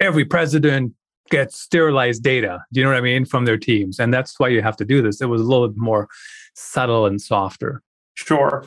every 0.00 0.24
president 0.24 0.92
gets 1.30 1.58
sterilized 1.58 2.22
data. 2.22 2.64
Do 2.72 2.80
you 2.80 2.84
know 2.84 2.90
what 2.90 2.98
i 2.98 3.00
mean? 3.00 3.24
From 3.24 3.44
their 3.44 3.58
teams. 3.58 3.98
And 3.98 4.12
that's 4.12 4.38
why 4.38 4.48
you 4.48 4.62
have 4.62 4.76
to 4.76 4.84
do 4.84 5.02
this. 5.02 5.20
It 5.20 5.26
was 5.26 5.40
a 5.40 5.44
little 5.44 5.68
bit 5.68 5.78
more 5.78 6.08
subtle 6.54 7.06
and 7.06 7.20
softer. 7.20 7.82
Sure. 8.14 8.64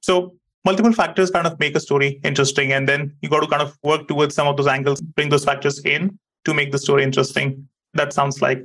So 0.00 0.34
multiple 0.64 0.92
factors 0.92 1.30
kind 1.30 1.46
of 1.46 1.58
make 1.58 1.76
a 1.76 1.80
story 1.80 2.20
interesting. 2.24 2.72
And 2.72 2.88
then 2.88 3.14
you 3.20 3.28
got 3.28 3.40
to 3.40 3.46
kind 3.46 3.62
of 3.62 3.76
work 3.82 4.08
towards 4.08 4.34
some 4.34 4.46
of 4.46 4.56
those 4.56 4.66
angles 4.66 5.00
bring 5.00 5.28
those 5.28 5.44
factors 5.44 5.78
in 5.84 6.18
to 6.44 6.54
make 6.54 6.72
the 6.72 6.78
story 6.78 7.02
interesting 7.02 7.68
that 7.94 8.12
sounds 8.12 8.40
like 8.42 8.64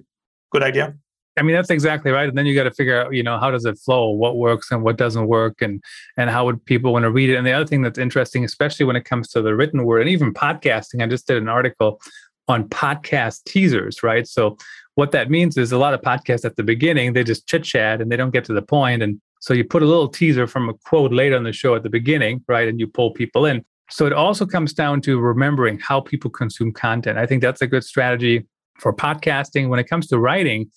good 0.51 0.63
idea. 0.63 0.95
I 1.37 1.41
mean, 1.41 1.55
that's 1.55 1.71
exactly 1.71 2.11
right. 2.11 2.29
And 2.29 2.37
then 2.37 2.45
you 2.45 2.53
got 2.53 2.65
to 2.65 2.71
figure 2.71 3.01
out, 3.01 3.13
you 3.13 3.23
know, 3.23 3.39
how 3.39 3.49
does 3.49 3.65
it 3.65 3.79
flow? 3.79 4.11
What 4.11 4.37
works 4.37 4.71
and 4.71 4.83
what 4.83 4.97
doesn't 4.97 5.27
work, 5.27 5.61
and 5.61 5.83
and 6.17 6.29
how 6.29 6.45
would 6.45 6.63
people 6.65 6.93
want 6.93 7.03
to 7.03 7.11
read 7.11 7.29
it? 7.29 7.35
And 7.35 7.47
the 7.47 7.51
other 7.51 7.65
thing 7.65 7.81
that's 7.81 7.97
interesting, 7.97 8.45
especially 8.45 8.85
when 8.85 8.95
it 8.95 9.05
comes 9.05 9.29
to 9.29 9.41
the 9.41 9.55
written 9.55 9.83
word 9.83 10.01
and 10.01 10.09
even 10.09 10.33
podcasting, 10.33 11.01
I 11.01 11.07
just 11.07 11.27
did 11.27 11.37
an 11.37 11.49
article 11.49 11.99
on 12.47 12.67
podcast 12.69 13.45
teasers, 13.45 14.03
right? 14.03 14.27
So 14.27 14.57
what 14.95 15.11
that 15.11 15.31
means 15.31 15.57
is 15.57 15.71
a 15.71 15.77
lot 15.77 15.93
of 15.93 16.01
podcasts 16.01 16.45
at 16.45 16.55
the 16.55 16.63
beginning 16.63 17.13
they 17.13 17.23
just 17.23 17.47
chit 17.47 17.63
chat 17.63 18.01
and 18.01 18.11
they 18.11 18.17
don't 18.17 18.31
get 18.31 18.45
to 18.45 18.53
the 18.53 18.61
point, 18.61 19.01
and 19.01 19.19
so 19.39 19.53
you 19.53 19.65
put 19.65 19.81
a 19.83 19.85
little 19.85 20.07
teaser 20.07 20.47
from 20.47 20.69
a 20.69 20.73
quote 20.85 21.11
later 21.11 21.35
in 21.35 21.43
the 21.43 21.51
show 21.51 21.75
at 21.75 21.83
the 21.83 21.89
beginning, 21.89 22.43
right? 22.47 22.67
And 22.67 22.79
you 22.79 22.87
pull 22.87 23.11
people 23.11 23.45
in. 23.45 23.65
So 23.89 24.05
it 24.05 24.13
also 24.13 24.45
comes 24.45 24.71
down 24.71 25.01
to 25.01 25.19
remembering 25.19 25.79
how 25.79 25.99
people 25.99 26.31
consume 26.31 26.71
content. 26.71 27.17
I 27.17 27.25
think 27.25 27.41
that's 27.41 27.61
a 27.61 27.67
good 27.67 27.83
strategy 27.83 28.45
for 28.79 28.93
podcasting, 28.93 29.69
when 29.69 29.79
it 29.79 29.87
comes 29.87 30.07
to 30.07 30.19
writing, 30.19 30.69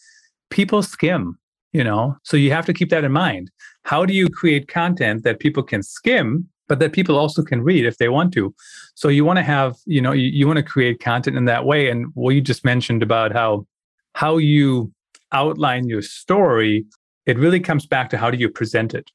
people 0.50 0.82
skim, 0.82 1.38
you 1.72 1.82
know, 1.82 2.16
so 2.22 2.36
you 2.36 2.52
have 2.52 2.66
to 2.66 2.72
keep 2.72 2.90
that 2.90 3.04
in 3.04 3.12
mind. 3.12 3.50
How 3.84 4.04
do 4.04 4.12
you 4.12 4.28
create 4.28 4.68
content 4.68 5.22
that 5.24 5.40
people 5.40 5.62
can 5.62 5.82
skim, 5.82 6.48
but 6.68 6.78
that 6.80 6.92
people 6.92 7.16
also 7.16 7.42
can 7.42 7.62
read 7.62 7.86
if 7.86 7.98
they 7.98 8.08
want 8.08 8.32
to? 8.34 8.54
So 8.94 9.08
you 9.08 9.24
want 9.24 9.38
to 9.38 9.42
have, 9.42 9.76
you 9.86 10.00
know, 10.00 10.12
you, 10.12 10.28
you 10.28 10.46
want 10.46 10.56
to 10.58 10.62
create 10.62 11.00
content 11.00 11.36
in 11.36 11.44
that 11.46 11.64
way. 11.64 11.88
And 11.88 12.06
what 12.14 12.34
you 12.34 12.40
just 12.40 12.64
mentioned 12.64 13.02
about 13.02 13.32
how 13.32 13.66
how 14.14 14.38
you 14.38 14.92
outline 15.32 15.88
your 15.88 16.02
story, 16.02 16.86
it 17.26 17.38
really 17.38 17.60
comes 17.60 17.86
back 17.86 18.08
to 18.10 18.16
how 18.16 18.30
do 18.30 18.38
you 18.38 18.48
present 18.48 18.94
it 18.94 19.10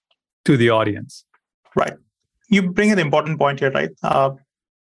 to 0.45 0.55
the 0.57 0.69
audience. 0.69 1.25
Right. 1.75 1.93
You 2.49 2.71
bring 2.71 2.91
an 2.91 2.99
important 2.99 3.39
point 3.39 3.59
here, 3.59 3.71
right? 3.71 3.89
Uh, 4.03 4.31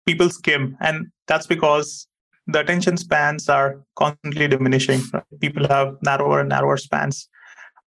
people 0.06 0.30
skim, 0.30 0.76
and 0.80 1.06
that's 1.26 1.46
because 1.46 2.06
the 2.46 2.60
attention 2.60 2.96
spans 2.96 3.48
are 3.48 3.82
constantly 3.96 4.48
diminishing. 4.48 5.00
People 5.40 5.66
have 5.68 5.96
narrower 6.02 6.40
and 6.40 6.48
narrower 6.48 6.76
spans. 6.76 7.28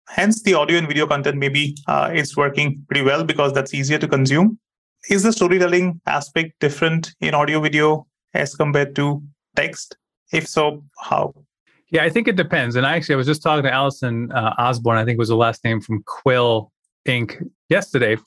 Hence, 0.10 0.42
the 0.44 0.54
audio 0.54 0.78
and 0.78 0.88
video 0.88 1.06
content 1.06 1.38
maybe 1.38 1.76
uh, 1.88 2.10
is 2.14 2.38
working 2.38 2.84
pretty 2.88 3.04
well 3.04 3.24
because 3.24 3.52
that's 3.54 3.74
easier 3.74 3.98
to 3.98 4.08
consume. 4.08 4.58
Is 5.10 5.24
the 5.24 5.34
storytelling 5.34 6.02
aspect 6.06 6.54
different 6.60 7.14
in 7.20 7.34
audio 7.34 7.60
video 7.60 8.08
as 8.34 8.56
compared 8.56 8.96
to 8.96 9.22
text? 9.56 9.98
If 10.32 10.48
so, 10.48 10.84
how? 11.00 11.34
Yeah, 11.90 12.04
I 12.04 12.10
think 12.10 12.28
it 12.28 12.36
depends. 12.36 12.76
And 12.76 12.86
actually, 12.86 13.14
I 13.14 13.18
was 13.18 13.28
just 13.28 13.44
talking 13.44 13.64
to 13.64 13.74
Allison 13.74 14.32
uh, 14.32 14.54
Osborne, 14.58 14.98
I 14.98 15.06
think 15.06 15.20
was 15.20 15.30
the 15.30 15.36
last 15.36 15.64
name 15.64 15.82
from 15.82 16.04
Quill 16.06 16.72
Inc. 17.06 17.42
yesterday. 17.70 18.18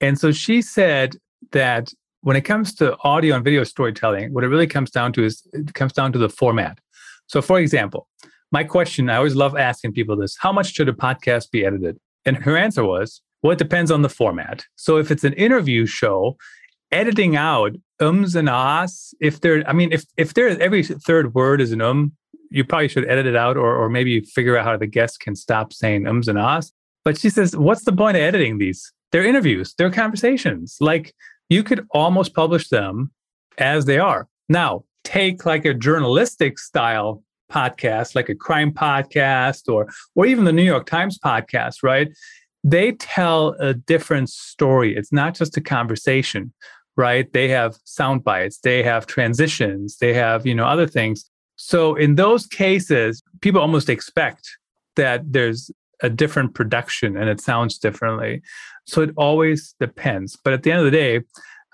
And 0.00 0.18
so 0.18 0.30
she 0.32 0.60
said 0.62 1.16
that 1.52 1.90
when 2.28 2.36
it 2.36 2.42
comes 2.42 2.74
to 2.74 2.94
audio 3.04 3.36
and 3.36 3.42
video 3.42 3.64
storytelling, 3.64 4.34
what 4.34 4.44
it 4.44 4.48
really 4.48 4.66
comes 4.66 4.90
down 4.90 5.14
to 5.14 5.24
is 5.24 5.48
it 5.54 5.72
comes 5.72 5.94
down 5.94 6.12
to 6.12 6.18
the 6.18 6.28
format. 6.28 6.78
So, 7.26 7.40
for 7.40 7.58
example, 7.58 8.06
my 8.52 8.64
question, 8.64 9.08
I 9.08 9.16
always 9.16 9.34
love 9.34 9.56
asking 9.56 9.94
people 9.94 10.14
this 10.14 10.36
how 10.38 10.52
much 10.52 10.74
should 10.74 10.90
a 10.90 10.92
podcast 10.92 11.50
be 11.50 11.64
edited? 11.64 11.96
And 12.26 12.36
her 12.36 12.54
answer 12.54 12.84
was, 12.84 13.22
well, 13.40 13.52
it 13.52 13.58
depends 13.58 13.90
on 13.90 14.02
the 14.02 14.10
format. 14.10 14.66
So, 14.76 14.98
if 14.98 15.10
it's 15.10 15.24
an 15.24 15.32
interview 15.32 15.86
show, 15.86 16.36
editing 16.92 17.34
out 17.34 17.76
ums 17.98 18.36
and 18.36 18.50
ahs, 18.50 19.14
if 19.22 19.40
there, 19.40 19.66
I 19.66 19.72
mean, 19.72 19.90
if, 19.90 20.04
if 20.18 20.34
there 20.34 20.48
every 20.60 20.82
third 20.82 21.32
word 21.34 21.62
is 21.62 21.72
an 21.72 21.80
um, 21.80 22.12
you 22.50 22.62
probably 22.62 22.88
should 22.88 23.08
edit 23.08 23.24
it 23.24 23.36
out 23.36 23.56
or, 23.56 23.74
or 23.74 23.88
maybe 23.88 24.20
figure 24.20 24.58
out 24.58 24.66
how 24.66 24.76
the 24.76 24.86
guest 24.86 25.20
can 25.20 25.34
stop 25.34 25.72
saying 25.72 26.06
ums 26.06 26.28
and 26.28 26.38
ahs. 26.38 26.74
But 27.06 27.18
she 27.18 27.30
says, 27.30 27.56
what's 27.56 27.86
the 27.86 27.92
point 27.92 28.18
of 28.18 28.22
editing 28.22 28.58
these? 28.58 28.92
They're 29.12 29.24
interviews, 29.24 29.74
they're 29.78 29.90
conversations. 29.90 30.76
Like 30.78 31.14
you 31.48 31.62
could 31.62 31.86
almost 31.90 32.34
publish 32.34 32.68
them 32.68 33.10
as 33.58 33.84
they 33.84 33.98
are. 33.98 34.28
Now, 34.48 34.84
take 35.04 35.46
like 35.46 35.64
a 35.64 35.74
journalistic 35.74 36.58
style 36.58 37.22
podcast, 37.50 38.14
like 38.14 38.28
a 38.28 38.34
crime 38.34 38.72
podcast 38.72 39.72
or 39.72 39.88
or 40.14 40.26
even 40.26 40.44
the 40.44 40.52
New 40.52 40.62
York 40.62 40.86
Times 40.86 41.18
podcast, 41.18 41.76
right? 41.82 42.08
They 42.64 42.92
tell 42.92 43.54
a 43.60 43.72
different 43.74 44.28
story. 44.28 44.96
It's 44.96 45.12
not 45.12 45.34
just 45.34 45.56
a 45.56 45.60
conversation, 45.60 46.52
right? 46.96 47.32
They 47.32 47.48
have 47.48 47.76
sound 47.84 48.24
bites, 48.24 48.58
they 48.58 48.82
have 48.82 49.06
transitions, 49.06 49.96
they 49.98 50.12
have, 50.14 50.46
you 50.46 50.54
know, 50.54 50.66
other 50.66 50.86
things. 50.86 51.30
So 51.56 51.94
in 51.94 52.16
those 52.16 52.46
cases, 52.46 53.22
people 53.40 53.60
almost 53.60 53.88
expect 53.88 54.48
that 54.96 55.22
there's 55.32 55.70
a 56.02 56.10
different 56.10 56.54
production 56.54 57.16
and 57.16 57.28
it 57.28 57.40
sounds 57.40 57.78
differently. 57.78 58.42
So 58.86 59.02
it 59.02 59.10
always 59.16 59.74
depends. 59.80 60.36
But 60.42 60.52
at 60.52 60.62
the 60.62 60.70
end 60.70 60.80
of 60.80 60.84
the 60.84 60.90
day, 60.90 61.20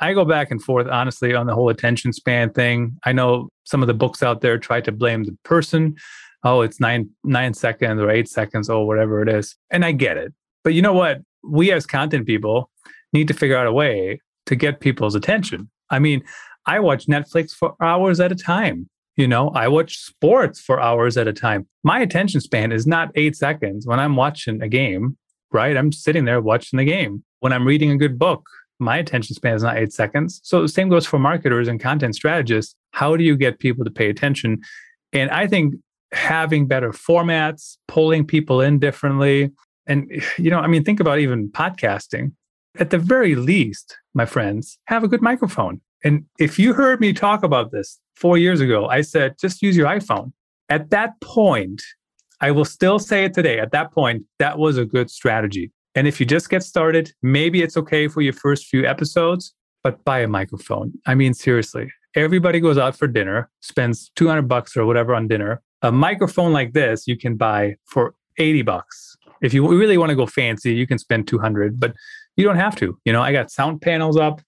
I 0.01 0.13
go 0.13 0.25
back 0.25 0.51
and 0.51 0.63
forth, 0.63 0.89
honestly, 0.89 1.35
on 1.35 1.47
the 1.47 1.55
whole 1.55 1.69
attention 1.69 2.13
span 2.13 2.51
thing. 2.53 2.97
I 3.05 3.13
know 3.13 3.49
some 3.65 3.83
of 3.83 3.87
the 3.87 3.95
books 3.95 4.23
out 4.23 4.41
there 4.41 4.59
try 4.59 4.81
to 4.81 4.93
blame 4.93 5.25
the 5.25 5.37
person. 5.45 5.97
Oh, 6.43 6.63
it's 6.63 6.81
nine 6.81 7.09
nine 7.23 7.55
seconds 7.55 8.01
or 8.01 8.11
eight 8.11 8.29
seconds 8.29 8.69
or 8.69 8.87
whatever 8.87 9.23
it 9.23 9.29
is. 9.29 9.57
And 9.71 9.85
I 9.85 9.93
get 9.93 10.17
it. 10.17 10.33
But 10.63 10.75
you 10.75 10.83
know 10.83 10.93
what? 10.93 11.21
We 11.43 11.71
as 11.71 11.87
content 11.87 12.27
people 12.27 12.71
need 13.13 13.29
to 13.29 13.35
figure 13.35 13.57
out 13.57 13.67
a 13.67 13.73
way 13.73 14.21
to 14.47 14.57
get 14.57 14.81
people's 14.81 15.15
attention. 15.15 15.71
I 15.91 15.99
mean, 15.99 16.23
I 16.67 16.81
watch 16.81 17.07
Netflix 17.07 17.53
for 17.53 17.75
hours 17.81 18.21
at 18.21 18.33
a 18.33 18.35
time. 18.35 18.89
You 19.17 19.29
know, 19.29 19.51
I 19.51 19.69
watch 19.69 19.99
sports 19.99 20.61
for 20.61 20.81
hours 20.81 21.17
at 21.17 21.29
a 21.29 21.33
time. 21.33 21.69
My 21.85 22.01
attention 22.01 22.41
span 22.41 22.73
is 22.73 22.87
not 22.87 23.11
eight 23.15 23.37
seconds 23.37 23.87
when 23.87 24.01
I'm 24.01 24.17
watching 24.17 24.61
a 24.61 24.69
game, 24.69 25.17
right? 25.53 25.77
I'm 25.77 25.93
sitting 25.93 26.25
there 26.25 26.41
watching 26.41 26.79
the 26.79 26.85
game. 26.85 27.23
When 27.41 27.53
I'm 27.53 27.67
reading 27.67 27.91
a 27.93 27.97
good 27.97 28.19
book, 28.19 28.49
my 28.81 28.97
attention 28.97 29.35
span 29.35 29.55
is 29.55 29.63
not 29.63 29.77
eight 29.77 29.93
seconds. 29.93 30.41
So 30.43 30.63
the 30.63 30.69
same 30.69 30.89
goes 30.89 31.07
for 31.07 31.19
marketers 31.19 31.69
and 31.69 31.79
content 31.79 32.17
strategists. 32.17 32.75
How 32.91 33.17
do 33.17 33.23
you 33.23 33.37
get 33.37 33.61
people 33.61 33.85
to 33.85 33.91
pay 33.91 34.11
attention? 34.11 34.63
And 35.13 35.31
I 35.31 35.47
think 35.47 35.75
having 36.13 36.67
better 36.67 36.91
formats, 36.91 37.77
pulling 37.87 38.27
people 38.27 38.61
in 38.61 38.79
differently. 38.79 39.53
And, 39.87 40.11
you 40.39 40.51
know, 40.51 40.59
I 40.59 40.67
mean, 40.67 40.83
think 40.83 41.01
about 41.01 41.19
even 41.21 41.51
podcasting. 41.51 42.33
At 42.81 42.91
the 42.91 42.99
very 42.99 43.37
least, 43.37 43.97
my 44.15 44.27
friends, 44.27 44.79
have 44.87 45.05
a 45.05 45.09
good 45.09 45.23
microphone. 45.23 45.81
And 46.05 46.27
if 46.39 46.59
you 46.59 46.75
heard 46.75 47.01
me 47.01 47.13
talk 47.13 47.43
about 47.43 47.73
this 47.73 47.99
four 48.15 48.37
years 48.37 48.61
ago, 48.61 48.87
I 48.87 49.01
said, 49.01 49.37
just 49.41 49.63
use 49.63 49.77
your 49.77 49.89
iPhone. 49.89 50.33
At 50.69 50.91
that 50.91 51.19
point, 51.21 51.83
I 52.41 52.51
will 52.51 52.67
still 52.67 52.99
say 52.99 53.25
it 53.25 53.33
today. 53.33 53.59
At 53.59 53.73
that 53.73 53.91
point, 53.91 54.25
that 54.39 54.59
was 54.59 54.77
a 54.77 54.85
good 54.85 55.11
strategy. 55.11 55.73
And 55.95 56.07
if 56.07 56.21
you 56.21 56.27
just 56.27 56.51
get 56.51 56.63
started, 56.63 57.13
maybe 57.23 57.63
it's 57.63 57.77
okay 57.77 58.09
for 58.09 58.21
your 58.21 58.33
first 58.33 58.67
few 58.67 58.85
episodes, 58.85 59.55
but 59.83 60.05
buy 60.05 60.21
a 60.21 60.29
microphone. 60.29 60.93
I 61.07 61.15
mean, 61.15 61.33
seriously, 61.33 61.91
everybody 62.15 62.61
goes 62.61 62.77
out 62.77 62.97
for 62.97 63.07
dinner, 63.07 63.51
spends 63.61 64.11
200 64.17 64.43
bucks 64.43 64.77
or 64.77 64.85
whatever 64.85 65.15
on 65.15 65.29
dinner. 65.29 65.63
A 65.83 65.93
microphone 65.93 66.53
like 66.53 66.73
this, 66.73 67.07
you 67.07 67.17
can 67.17 67.37
buy 67.37 67.77
for 67.87 68.15
80 68.39 68.63
bucks. 68.63 69.17
If 69.43 69.55
you 69.55 69.67
really 69.69 69.99
want 69.99 70.11
to 70.11 70.17
go 70.17 70.27
fancy, 70.27 70.75
you 70.75 70.87
can 70.87 70.99
spend 70.99 71.29
200, 71.29 71.79
but 71.79 71.95
you 72.37 72.45
don't 72.45 72.57
have 72.57 72.77
to. 72.77 72.99
You 73.05 73.13
know, 73.13 73.23
I 73.23 73.33
got 73.33 73.51
sound 73.51 73.81
panels 73.81 74.17
up. 74.17 74.41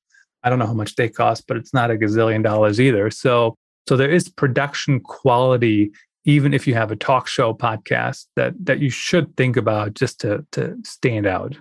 I 0.46 0.48
don't 0.48 0.60
know 0.60 0.66
how 0.66 0.74
much 0.74 0.94
they 0.94 1.08
cost, 1.08 1.48
but 1.48 1.56
it's 1.56 1.74
not 1.74 1.90
a 1.90 1.94
gazillion 1.94 2.44
dollars 2.44 2.80
either. 2.80 3.10
So, 3.10 3.56
so 3.88 3.96
there 3.96 4.10
is 4.10 4.28
production 4.28 5.00
quality 5.00 5.90
even 6.26 6.52
if 6.52 6.66
you 6.66 6.74
have 6.74 6.90
a 6.90 6.96
talk 6.96 7.28
show 7.28 7.54
podcast 7.54 8.26
that 8.36 8.52
that 8.64 8.80
you 8.80 8.90
should 8.90 9.36
think 9.36 9.56
about 9.56 9.94
just 9.94 10.20
to 10.20 10.44
to 10.52 10.76
stand 10.84 11.26
out. 11.26 11.56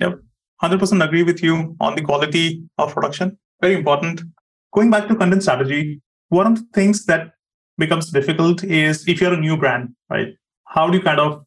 Yep. 0.00 0.20
100% 0.62 1.04
agree 1.04 1.24
with 1.24 1.42
you 1.42 1.76
on 1.80 1.96
the 1.96 2.02
quality 2.02 2.62
of 2.78 2.94
production. 2.94 3.36
Very 3.60 3.74
important. 3.74 4.22
Going 4.72 4.90
back 4.90 5.08
to 5.08 5.16
content 5.16 5.42
strategy, 5.42 6.00
one 6.28 6.46
of 6.46 6.54
the 6.54 6.66
things 6.72 7.04
that 7.06 7.32
becomes 7.78 8.10
difficult 8.10 8.62
is 8.62 9.06
if 9.08 9.20
you're 9.20 9.34
a 9.34 9.40
new 9.40 9.56
brand, 9.56 9.88
right? 10.08 10.28
How 10.68 10.88
do 10.88 10.96
you 10.98 11.02
kind 11.02 11.18
of 11.18 11.44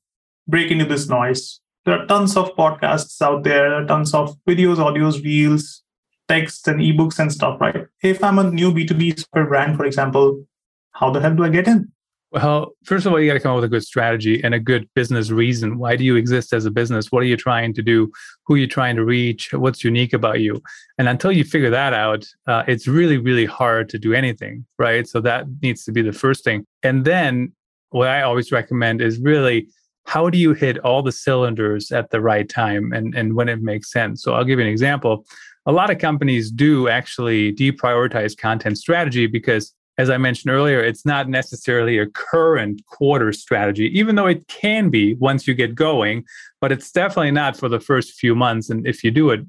break 0.48 0.70
into 0.70 0.86
this 0.86 1.08
noise? 1.08 1.62
There 1.86 1.98
are 1.98 2.06
tons 2.08 2.36
of 2.36 2.54
podcasts 2.58 3.22
out 3.22 3.44
there 3.44 3.86
tons 3.86 4.14
of 4.14 4.36
videos, 4.48 4.78
audios, 4.78 5.24
reels, 5.24 5.85
texts, 6.28 6.68
and 6.68 6.80
ebooks 6.80 7.20
and 7.20 7.32
stuff, 7.32 7.60
right? 7.62 7.86
If 8.04 8.24
I'm 8.24 8.40
a 8.40 8.50
new 8.50 8.72
B2B 8.72 9.26
brand, 9.48 9.78
for 9.78 9.86
example, 9.86 10.44
how 10.92 11.12
the 11.12 11.20
hell 11.20 11.36
do 11.36 11.44
I 11.44 11.50
get 11.50 11.68
in? 11.68 11.92
Well, 12.32 12.74
first 12.84 13.06
of 13.06 13.14
all, 13.14 13.20
you 13.20 13.28
got 13.28 13.36
to 13.36 13.40
come 13.40 13.52
up 13.52 13.58
with 13.58 13.66
a 13.66 13.70
good 13.70 13.86
strategy 13.86 14.44
and 14.44 14.54
a 14.54 14.60
good 14.60 14.90
business 14.94 15.30
reason. 15.30 15.78
Why 15.78 15.96
do 15.96 16.04
you 16.04 16.18
exist 16.18 16.52
as 16.54 16.66
a 16.66 16.72
business? 16.72 17.10
What 17.10 17.24
are 17.24 17.28
you 17.28 17.38
trying 17.38 17.74
to 17.76 17.82
do? 17.82 18.12
Who 18.46 18.56
are 18.56 18.58
you 18.58 18.68
trying 18.68 18.98
to 18.98 19.06
reach? 19.06 19.54
What's 19.54 19.86
unique 19.86 20.12
about 20.12 20.42
you? 20.42 20.62
And 20.98 21.08
until 21.08 21.32
you 21.32 21.46
figure 21.46 21.70
that 21.70 21.94
out, 21.94 22.28
uh, 22.46 22.64
it's 22.68 22.88
really, 22.88 23.18
really 23.18 23.46
hard 23.46 23.88
to 23.90 24.00
do 24.00 24.14
anything, 24.14 24.66
right? 24.78 25.08
So 25.08 25.22
that 25.22 25.46
needs 25.62 25.86
to 25.86 25.94
be 25.94 26.02
the 26.02 26.12
first 26.12 26.44
thing. 26.44 26.66
And 26.84 27.06
then 27.06 27.54
what 27.92 28.10
I 28.10 28.24
always 28.24 28.52
recommend 28.52 29.02
is 29.02 29.20
really 29.20 29.70
how 30.06 30.30
do 30.30 30.38
you 30.38 30.54
hit 30.54 30.78
all 30.80 31.02
the 31.02 31.12
cylinders 31.12 31.92
at 31.92 32.12
the 32.12 32.22
right 32.22 32.48
time 32.48 32.92
and, 32.92 33.16
and 33.16 33.36
when 33.36 33.50
it 33.50 33.62
makes 33.62 33.92
sense? 33.92 34.22
So 34.22 34.34
I'll 34.34 34.44
give 34.44 34.60
you 34.60 34.66
an 34.66 34.72
example. 34.72 35.26
A 35.66 35.72
lot 35.72 35.90
of 35.90 35.98
companies 35.98 36.52
do 36.52 36.88
actually 36.88 37.54
deprioritize 37.54 38.38
content 38.38 38.78
strategy 38.78 39.28
because 39.28 39.74
as 39.98 40.10
I 40.10 40.18
mentioned 40.18 40.54
earlier, 40.54 40.82
it's 40.82 41.06
not 41.06 41.30
necessarily 41.30 41.98
a 41.98 42.06
current 42.08 42.86
quarter 42.86 43.32
strategy, 43.32 43.86
even 43.98 44.16
though 44.16 44.28
it 44.28 44.46
can 44.48 44.90
be 44.90 45.14
once 45.16 45.48
you 45.48 45.54
get 45.54 45.74
going, 45.74 46.26
but 46.60 46.72
it's 46.72 46.92
definitely 46.92 47.32
not 47.32 47.56
for 47.56 47.70
the 47.70 47.80
first 47.80 48.14
few 48.14 48.36
months. 48.36 48.70
And 48.70 48.86
if 48.86 49.04
you 49.04 49.12
do 49.12 49.30
it 49.30 49.42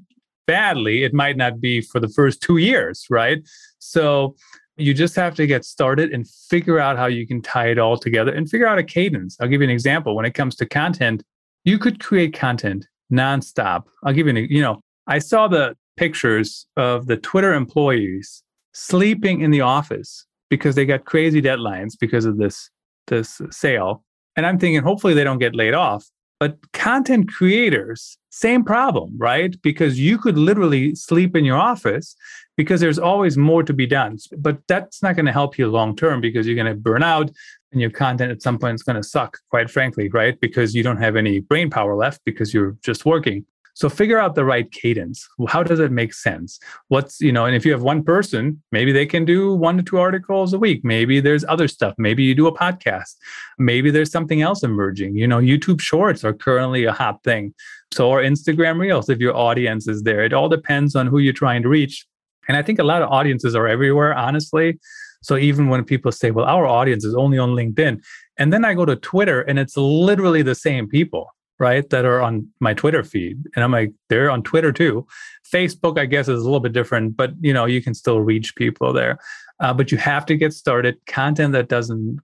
badly, 0.45 1.03
it 1.03 1.13
might 1.13 1.35
not 1.35 1.59
be 1.59 1.81
for 1.81 1.99
the 1.99 2.07
first 2.07 2.41
two 2.41 2.57
years, 2.57 3.05
right? 3.09 3.39
So 3.79 4.35
you 4.77 4.93
just 4.93 5.15
have 5.15 5.35
to 5.35 5.47
get 5.47 5.65
started 5.65 6.13
and 6.13 6.27
figure 6.29 6.79
out 6.79 6.97
how 6.97 7.07
you 7.07 7.27
can 7.27 7.41
tie 7.41 7.67
it 7.67 7.79
all 7.79 7.97
together 7.97 8.31
and 8.31 8.49
figure 8.49 8.67
out 8.67 8.77
a 8.77 8.83
cadence. 8.83 9.35
I'll 9.41 9.47
give 9.49 9.61
you 9.61 9.67
an 9.67 9.73
example. 9.73 10.15
When 10.15 10.25
it 10.25 10.33
comes 10.33 10.55
to 10.57 10.65
content, 10.65 11.23
you 11.65 11.77
could 11.77 11.99
create 11.99 12.33
content 12.33 12.87
nonstop. 13.11 13.83
I'll 14.03 14.13
give 14.13 14.27
you 14.27 14.37
an, 14.37 14.47
you 14.49 14.61
know, 14.61 14.81
I 15.07 15.19
saw 15.19 15.47
the 15.47 15.75
pictures 15.97 16.65
of 16.77 17.07
the 17.07 17.17
Twitter 17.17 17.53
employees 17.53 18.43
sleeping 18.73 19.41
in 19.41 19.51
the 19.51 19.61
office 19.61 20.25
because 20.49 20.75
they 20.75 20.85
got 20.85 21.05
crazy 21.05 21.41
deadlines 21.41 21.93
because 21.99 22.25
of 22.25 22.37
this 22.37 22.69
this 23.07 23.41
sale. 23.51 24.03
And 24.35 24.45
I'm 24.45 24.59
thinking 24.59 24.81
hopefully 24.83 25.13
they 25.13 25.23
don't 25.23 25.39
get 25.39 25.55
laid 25.55 25.73
off. 25.73 26.05
But 26.39 26.57
content 26.71 27.29
creators, 27.29 28.17
same 28.29 28.63
problem, 28.63 29.15
right? 29.17 29.59
Because 29.63 29.99
you 29.99 30.19
could 30.19 30.37
literally 30.37 30.93
sleep 30.93 31.35
in 31.35 31.43
your 31.43 31.57
office 31.57 32.15
because 32.55 32.79
there's 32.79 32.99
always 32.99 33.37
more 33.37 33.63
to 33.63 33.73
be 33.73 33.87
done. 33.87 34.19
But 34.37 34.59
that's 34.67 35.01
not 35.01 35.15
going 35.15 35.25
to 35.25 35.31
help 35.31 35.57
you 35.57 35.67
long 35.67 35.95
term 35.95 36.21
because 36.21 36.45
you're 36.45 36.55
going 36.55 36.67
to 36.67 36.75
burn 36.75 37.01
out 37.01 37.31
and 37.71 37.81
your 37.81 37.89
content 37.89 38.31
at 38.31 38.43
some 38.43 38.59
point 38.59 38.75
is 38.75 38.83
going 38.83 38.95
to 38.95 39.03
suck, 39.03 39.39
quite 39.49 39.71
frankly, 39.71 40.09
right? 40.09 40.39
Because 40.39 40.75
you 40.75 40.83
don't 40.83 40.97
have 40.97 41.15
any 41.15 41.39
brain 41.39 41.71
power 41.71 41.95
left 41.95 42.21
because 42.23 42.53
you're 42.53 42.77
just 42.83 43.05
working. 43.05 43.43
So 43.77 43.89
figure 43.89 44.17
out 44.17 44.33
the 44.33 44.43
right 44.43 44.71
cadence. 44.71 45.27
How 45.47 45.61
does 45.61 45.79
it 45.79 45.91
make 45.91 46.11
sense? 46.11 46.59
What's, 46.87 47.21
you 47.21 47.31
know, 47.31 47.45
and 47.45 47.55
if 47.55 47.63
you 47.63 47.71
have 47.71 47.83
one 47.83 48.03
person, 48.03 48.59
maybe 48.71 48.91
they 48.91 49.05
can 49.05 49.23
do 49.23 49.53
one 49.53 49.77
to 49.77 49.83
two 49.83 49.99
articles 49.99 50.51
a 50.51 50.57
week. 50.57 50.83
Maybe 50.83 51.19
there's 51.19 51.45
other 51.45 51.67
stuff. 51.67 51.93
Maybe 51.99 52.23
you 52.23 52.33
do 52.33 52.47
a 52.47 52.51
podcast. 52.51 53.13
Maybe 53.59 53.91
there's 53.91 54.11
something 54.11 54.41
else 54.41 54.63
emerging. 54.63 55.15
You 55.15 55.27
know, 55.27 55.37
YouTube 55.37 55.79
shorts 55.79 56.23
are 56.23 56.33
currently 56.33 56.85
a 56.85 56.91
hot 56.91 57.23
thing. 57.23 57.53
So, 57.93 58.09
or 58.09 58.23
Instagram 58.23 58.79
reels 58.79 59.09
if 59.09 59.19
your 59.19 59.37
audience 59.37 59.87
is 59.87 60.01
there. 60.01 60.23
It 60.23 60.33
all 60.33 60.49
depends 60.49 60.95
on 60.95 61.05
who 61.05 61.19
you're 61.19 61.31
trying 61.31 61.61
to 61.61 61.69
reach. 61.69 62.03
And 62.47 62.57
I 62.57 62.63
think 62.63 62.79
a 62.79 62.83
lot 62.83 63.03
of 63.03 63.11
audiences 63.11 63.53
are 63.53 63.67
everywhere, 63.67 64.15
honestly. 64.15 64.79
So 65.21 65.37
even 65.37 65.69
when 65.69 65.83
people 65.83 66.11
say, 66.11 66.31
well, 66.31 66.47
our 66.47 66.65
audience 66.65 67.05
is 67.05 67.13
only 67.13 67.37
on 67.37 67.51
LinkedIn, 67.51 68.01
and 68.39 68.51
then 68.51 68.65
I 68.65 68.73
go 68.73 68.85
to 68.85 68.95
Twitter 68.95 69.41
and 69.41 69.59
it's 69.59 69.77
literally 69.77 70.41
the 70.41 70.55
same 70.55 70.87
people 70.87 71.29
right 71.59 71.89
that 71.89 72.05
are 72.05 72.21
on 72.21 72.47
my 72.59 72.73
twitter 72.73 73.03
feed. 73.03 73.37
And 73.55 73.63
i'm 73.63 73.71
like 73.71 73.93
they're 74.09 74.29
on 74.29 74.43
twitter 74.43 74.71
too. 74.71 75.07
Facebook 75.53 75.99
i 75.99 76.05
guess 76.05 76.27
is 76.27 76.41
a 76.41 76.43
little 76.43 76.59
bit 76.59 76.73
different 76.73 77.15
but 77.15 77.31
you 77.39 77.53
know 77.53 77.65
you 77.65 77.81
can 77.81 77.93
still 77.93 78.21
reach 78.21 78.55
people 78.55 78.93
there. 78.93 79.19
Uh, 79.59 79.73
but 79.73 79.91
you 79.91 79.97
have 79.97 80.25
to 80.27 80.35
get 80.35 80.53
started. 80.53 80.97
Content 81.07 81.53
that 81.53 81.67
doesn't 81.67 82.19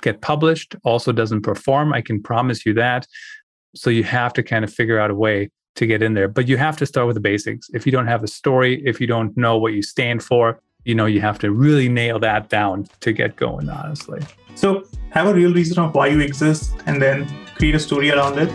get 0.00 0.20
published 0.20 0.74
also 0.84 1.12
doesn't 1.12 1.42
perform. 1.42 1.92
I 1.92 2.00
can 2.00 2.22
promise 2.22 2.64
you 2.64 2.72
that. 2.74 3.06
So 3.74 3.90
you 3.90 4.04
have 4.04 4.32
to 4.34 4.42
kind 4.42 4.64
of 4.64 4.72
figure 4.72 4.98
out 4.98 5.10
a 5.10 5.14
way 5.14 5.50
to 5.76 5.86
get 5.86 6.02
in 6.02 6.14
there. 6.14 6.28
But 6.28 6.48
you 6.48 6.56
have 6.56 6.76
to 6.78 6.86
start 6.86 7.06
with 7.06 7.14
the 7.14 7.20
basics. 7.20 7.68
If 7.74 7.84
you 7.84 7.92
don't 7.92 8.06
have 8.06 8.22
a 8.22 8.28
story 8.28 8.82
if 8.84 9.00
you 9.00 9.06
don't 9.06 9.36
know 9.36 9.58
what 9.58 9.74
you 9.74 9.82
stand 9.82 10.22
for 10.22 10.60
you 10.88 10.94
know 10.94 11.06
you 11.06 11.20
have 11.20 11.38
to 11.38 11.52
really 11.52 11.88
nail 11.88 12.18
that 12.18 12.48
down 12.48 12.88
to 13.00 13.12
get 13.12 13.36
going 13.36 13.68
honestly 13.68 14.20
so 14.58 14.82
have 15.10 15.28
a 15.28 15.34
real 15.34 15.52
reason 15.54 15.78
of 15.78 15.94
why 15.94 16.08
you 16.08 16.18
exist 16.20 16.74
and 16.86 17.00
then 17.00 17.28
create 17.54 17.76
a 17.76 17.78
story 17.78 18.10
around 18.10 18.38
it. 18.38 18.50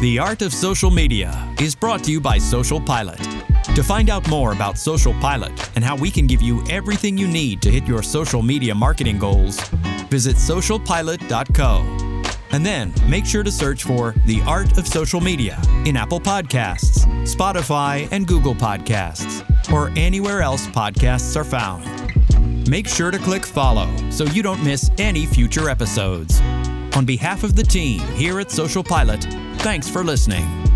The 0.00 0.18
Art 0.18 0.40
of 0.42 0.54
Social 0.54 0.90
Media 0.90 1.54
is 1.60 1.74
brought 1.74 2.02
to 2.04 2.12
you 2.12 2.20
by 2.20 2.38
Social 2.38 2.80
Pilot. 2.80 3.18
To 3.74 3.82
find 3.82 4.08
out 4.08 4.26
more 4.30 4.52
about 4.52 4.78
Social 4.78 5.12
Pilot 5.14 5.52
and 5.76 5.84
how 5.84 5.96
we 5.96 6.10
can 6.10 6.26
give 6.26 6.40
you 6.40 6.64
everything 6.70 7.18
you 7.18 7.28
need 7.28 7.60
to 7.62 7.70
hit 7.70 7.86
your 7.86 8.02
social 8.02 8.40
media 8.40 8.74
marketing 8.74 9.18
goals, 9.18 9.60
visit 10.08 10.36
socialpilot.co. 10.36 12.07
And 12.50 12.64
then 12.64 12.92
make 13.08 13.26
sure 13.26 13.42
to 13.42 13.52
search 13.52 13.84
for 13.84 14.14
The 14.24 14.40
Art 14.42 14.78
of 14.78 14.86
Social 14.86 15.20
Media 15.20 15.60
in 15.84 15.96
Apple 15.96 16.20
Podcasts, 16.20 17.04
Spotify, 17.24 18.08
and 18.10 18.26
Google 18.26 18.54
Podcasts, 18.54 19.44
or 19.72 19.90
anywhere 19.96 20.40
else 20.40 20.66
podcasts 20.68 21.36
are 21.36 21.44
found. 21.44 21.84
Make 22.68 22.88
sure 22.88 23.10
to 23.10 23.18
click 23.18 23.46
follow 23.46 23.88
so 24.10 24.24
you 24.24 24.42
don't 24.42 24.62
miss 24.62 24.90
any 24.98 25.26
future 25.26 25.68
episodes. 25.68 26.40
On 26.96 27.04
behalf 27.04 27.44
of 27.44 27.54
the 27.54 27.62
team 27.62 28.00
here 28.16 28.40
at 28.40 28.50
Social 28.50 28.82
Pilot, 28.82 29.22
thanks 29.58 29.88
for 29.88 30.02
listening. 30.02 30.67